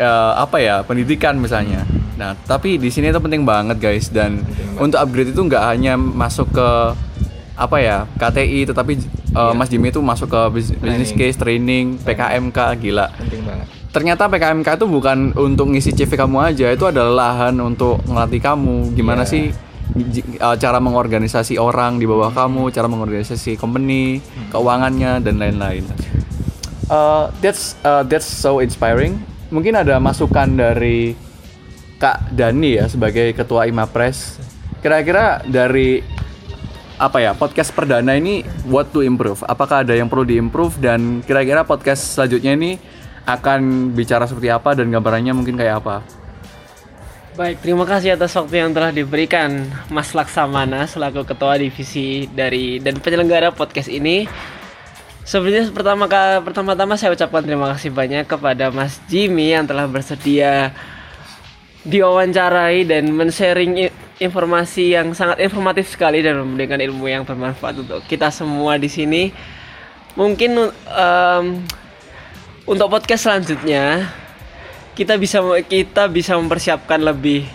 [0.00, 1.84] uh, apa ya pendidikan misalnya.
[2.16, 4.40] Nah, tapi di sini itu penting banget guys dan
[4.80, 6.68] untuk upgrade itu nggak hanya masuk ke
[7.60, 9.04] apa ya KTI tetapi
[9.36, 9.52] uh, yeah.
[9.52, 13.12] Mas Jimmy itu masuk ke business case training, PKMK gila.
[13.20, 18.00] Penting banget ternyata PKMK itu bukan untuk ngisi CV kamu aja itu adalah lahan untuk
[18.04, 18.92] ngelatih kamu.
[18.92, 19.30] Gimana yeah.
[19.30, 19.44] sih
[20.40, 24.52] uh, cara mengorganisasi orang di bawah kamu cara mengorganisasi company hmm.
[24.52, 25.84] keuangannya dan lain-lain?
[26.88, 29.20] Uh, that's uh, that's so inspiring.
[29.48, 31.16] Mungkin ada masukan dari
[31.96, 34.38] Kak Dani ya sebagai ketua Imapres.
[34.78, 36.04] Kira-kira dari
[36.98, 39.40] apa ya podcast perdana ini what to improve?
[39.46, 40.78] Apakah ada yang perlu diimprove?
[40.78, 42.78] Dan kira-kira podcast selanjutnya ini
[43.28, 46.00] akan bicara seperti apa dan gambarannya mungkin kayak apa.
[47.36, 52.98] Baik, terima kasih atas waktu yang telah diberikan Mas Laksamana selaku ketua divisi dari dan
[52.98, 54.26] penyelenggara podcast ini.
[55.22, 56.08] Sebenarnya pertama
[56.40, 60.72] pertama-tama saya ucapkan terima kasih banyak kepada Mas Jimmy yang telah bersedia
[61.86, 63.86] diwawancarai dan men-sharing
[64.18, 69.30] informasi yang sangat informatif sekali dan memberikan ilmu yang bermanfaat untuk kita semua di sini.
[70.18, 71.44] Mungkin um,
[72.68, 74.12] untuk podcast selanjutnya
[74.92, 77.46] kita bisa kita bisa mempersiapkan lebih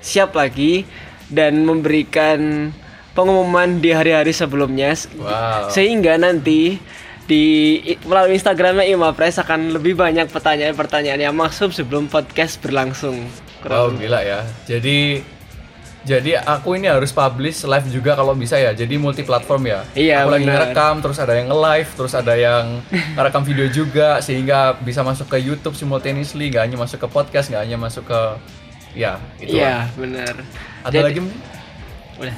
[0.00, 0.88] siap lagi
[1.28, 2.70] dan memberikan
[3.12, 5.68] pengumuman di hari-hari sebelumnya Wow.
[5.68, 6.80] sehingga nanti
[7.22, 7.44] di
[8.02, 13.22] melalui Instagramnya Imapres akan lebih banyak pertanyaan-pertanyaan yang masuk sebelum podcast berlangsung.
[13.22, 14.08] Wow, Kurang lebih.
[14.10, 14.40] gila ya.
[14.66, 15.22] Jadi
[16.02, 18.74] jadi aku ini harus publish live juga kalau bisa ya.
[18.74, 19.80] Jadi multi platform ya.
[19.94, 22.82] Iya, Aku lagi ngerekam, terus ada yang nge-live, terus ada yang
[23.16, 27.62] ngerekam video juga sehingga bisa masuk ke YouTube simultaneously, nggak hanya masuk ke podcast, nggak
[27.62, 28.20] hanya masuk ke
[28.98, 29.54] ya, itu.
[29.62, 30.34] Iya, benar.
[30.82, 31.40] Ada Jadi- lagi mungkin?
[32.18, 32.36] Udah.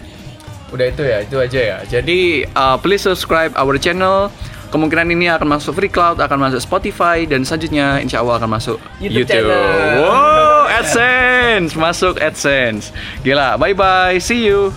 [0.73, 1.79] Udah itu ya, itu aja ya.
[1.87, 2.21] Jadi
[2.53, 4.29] uh, please subscribe our channel.
[4.75, 8.83] Kemungkinan ini akan masuk free cloud, akan masuk Spotify dan selanjutnya insya Allah akan masuk
[8.99, 9.55] YouTube channel.
[10.03, 12.91] Wow, AdSense masuk AdSense.
[13.23, 14.73] Gila, bye bye, see you.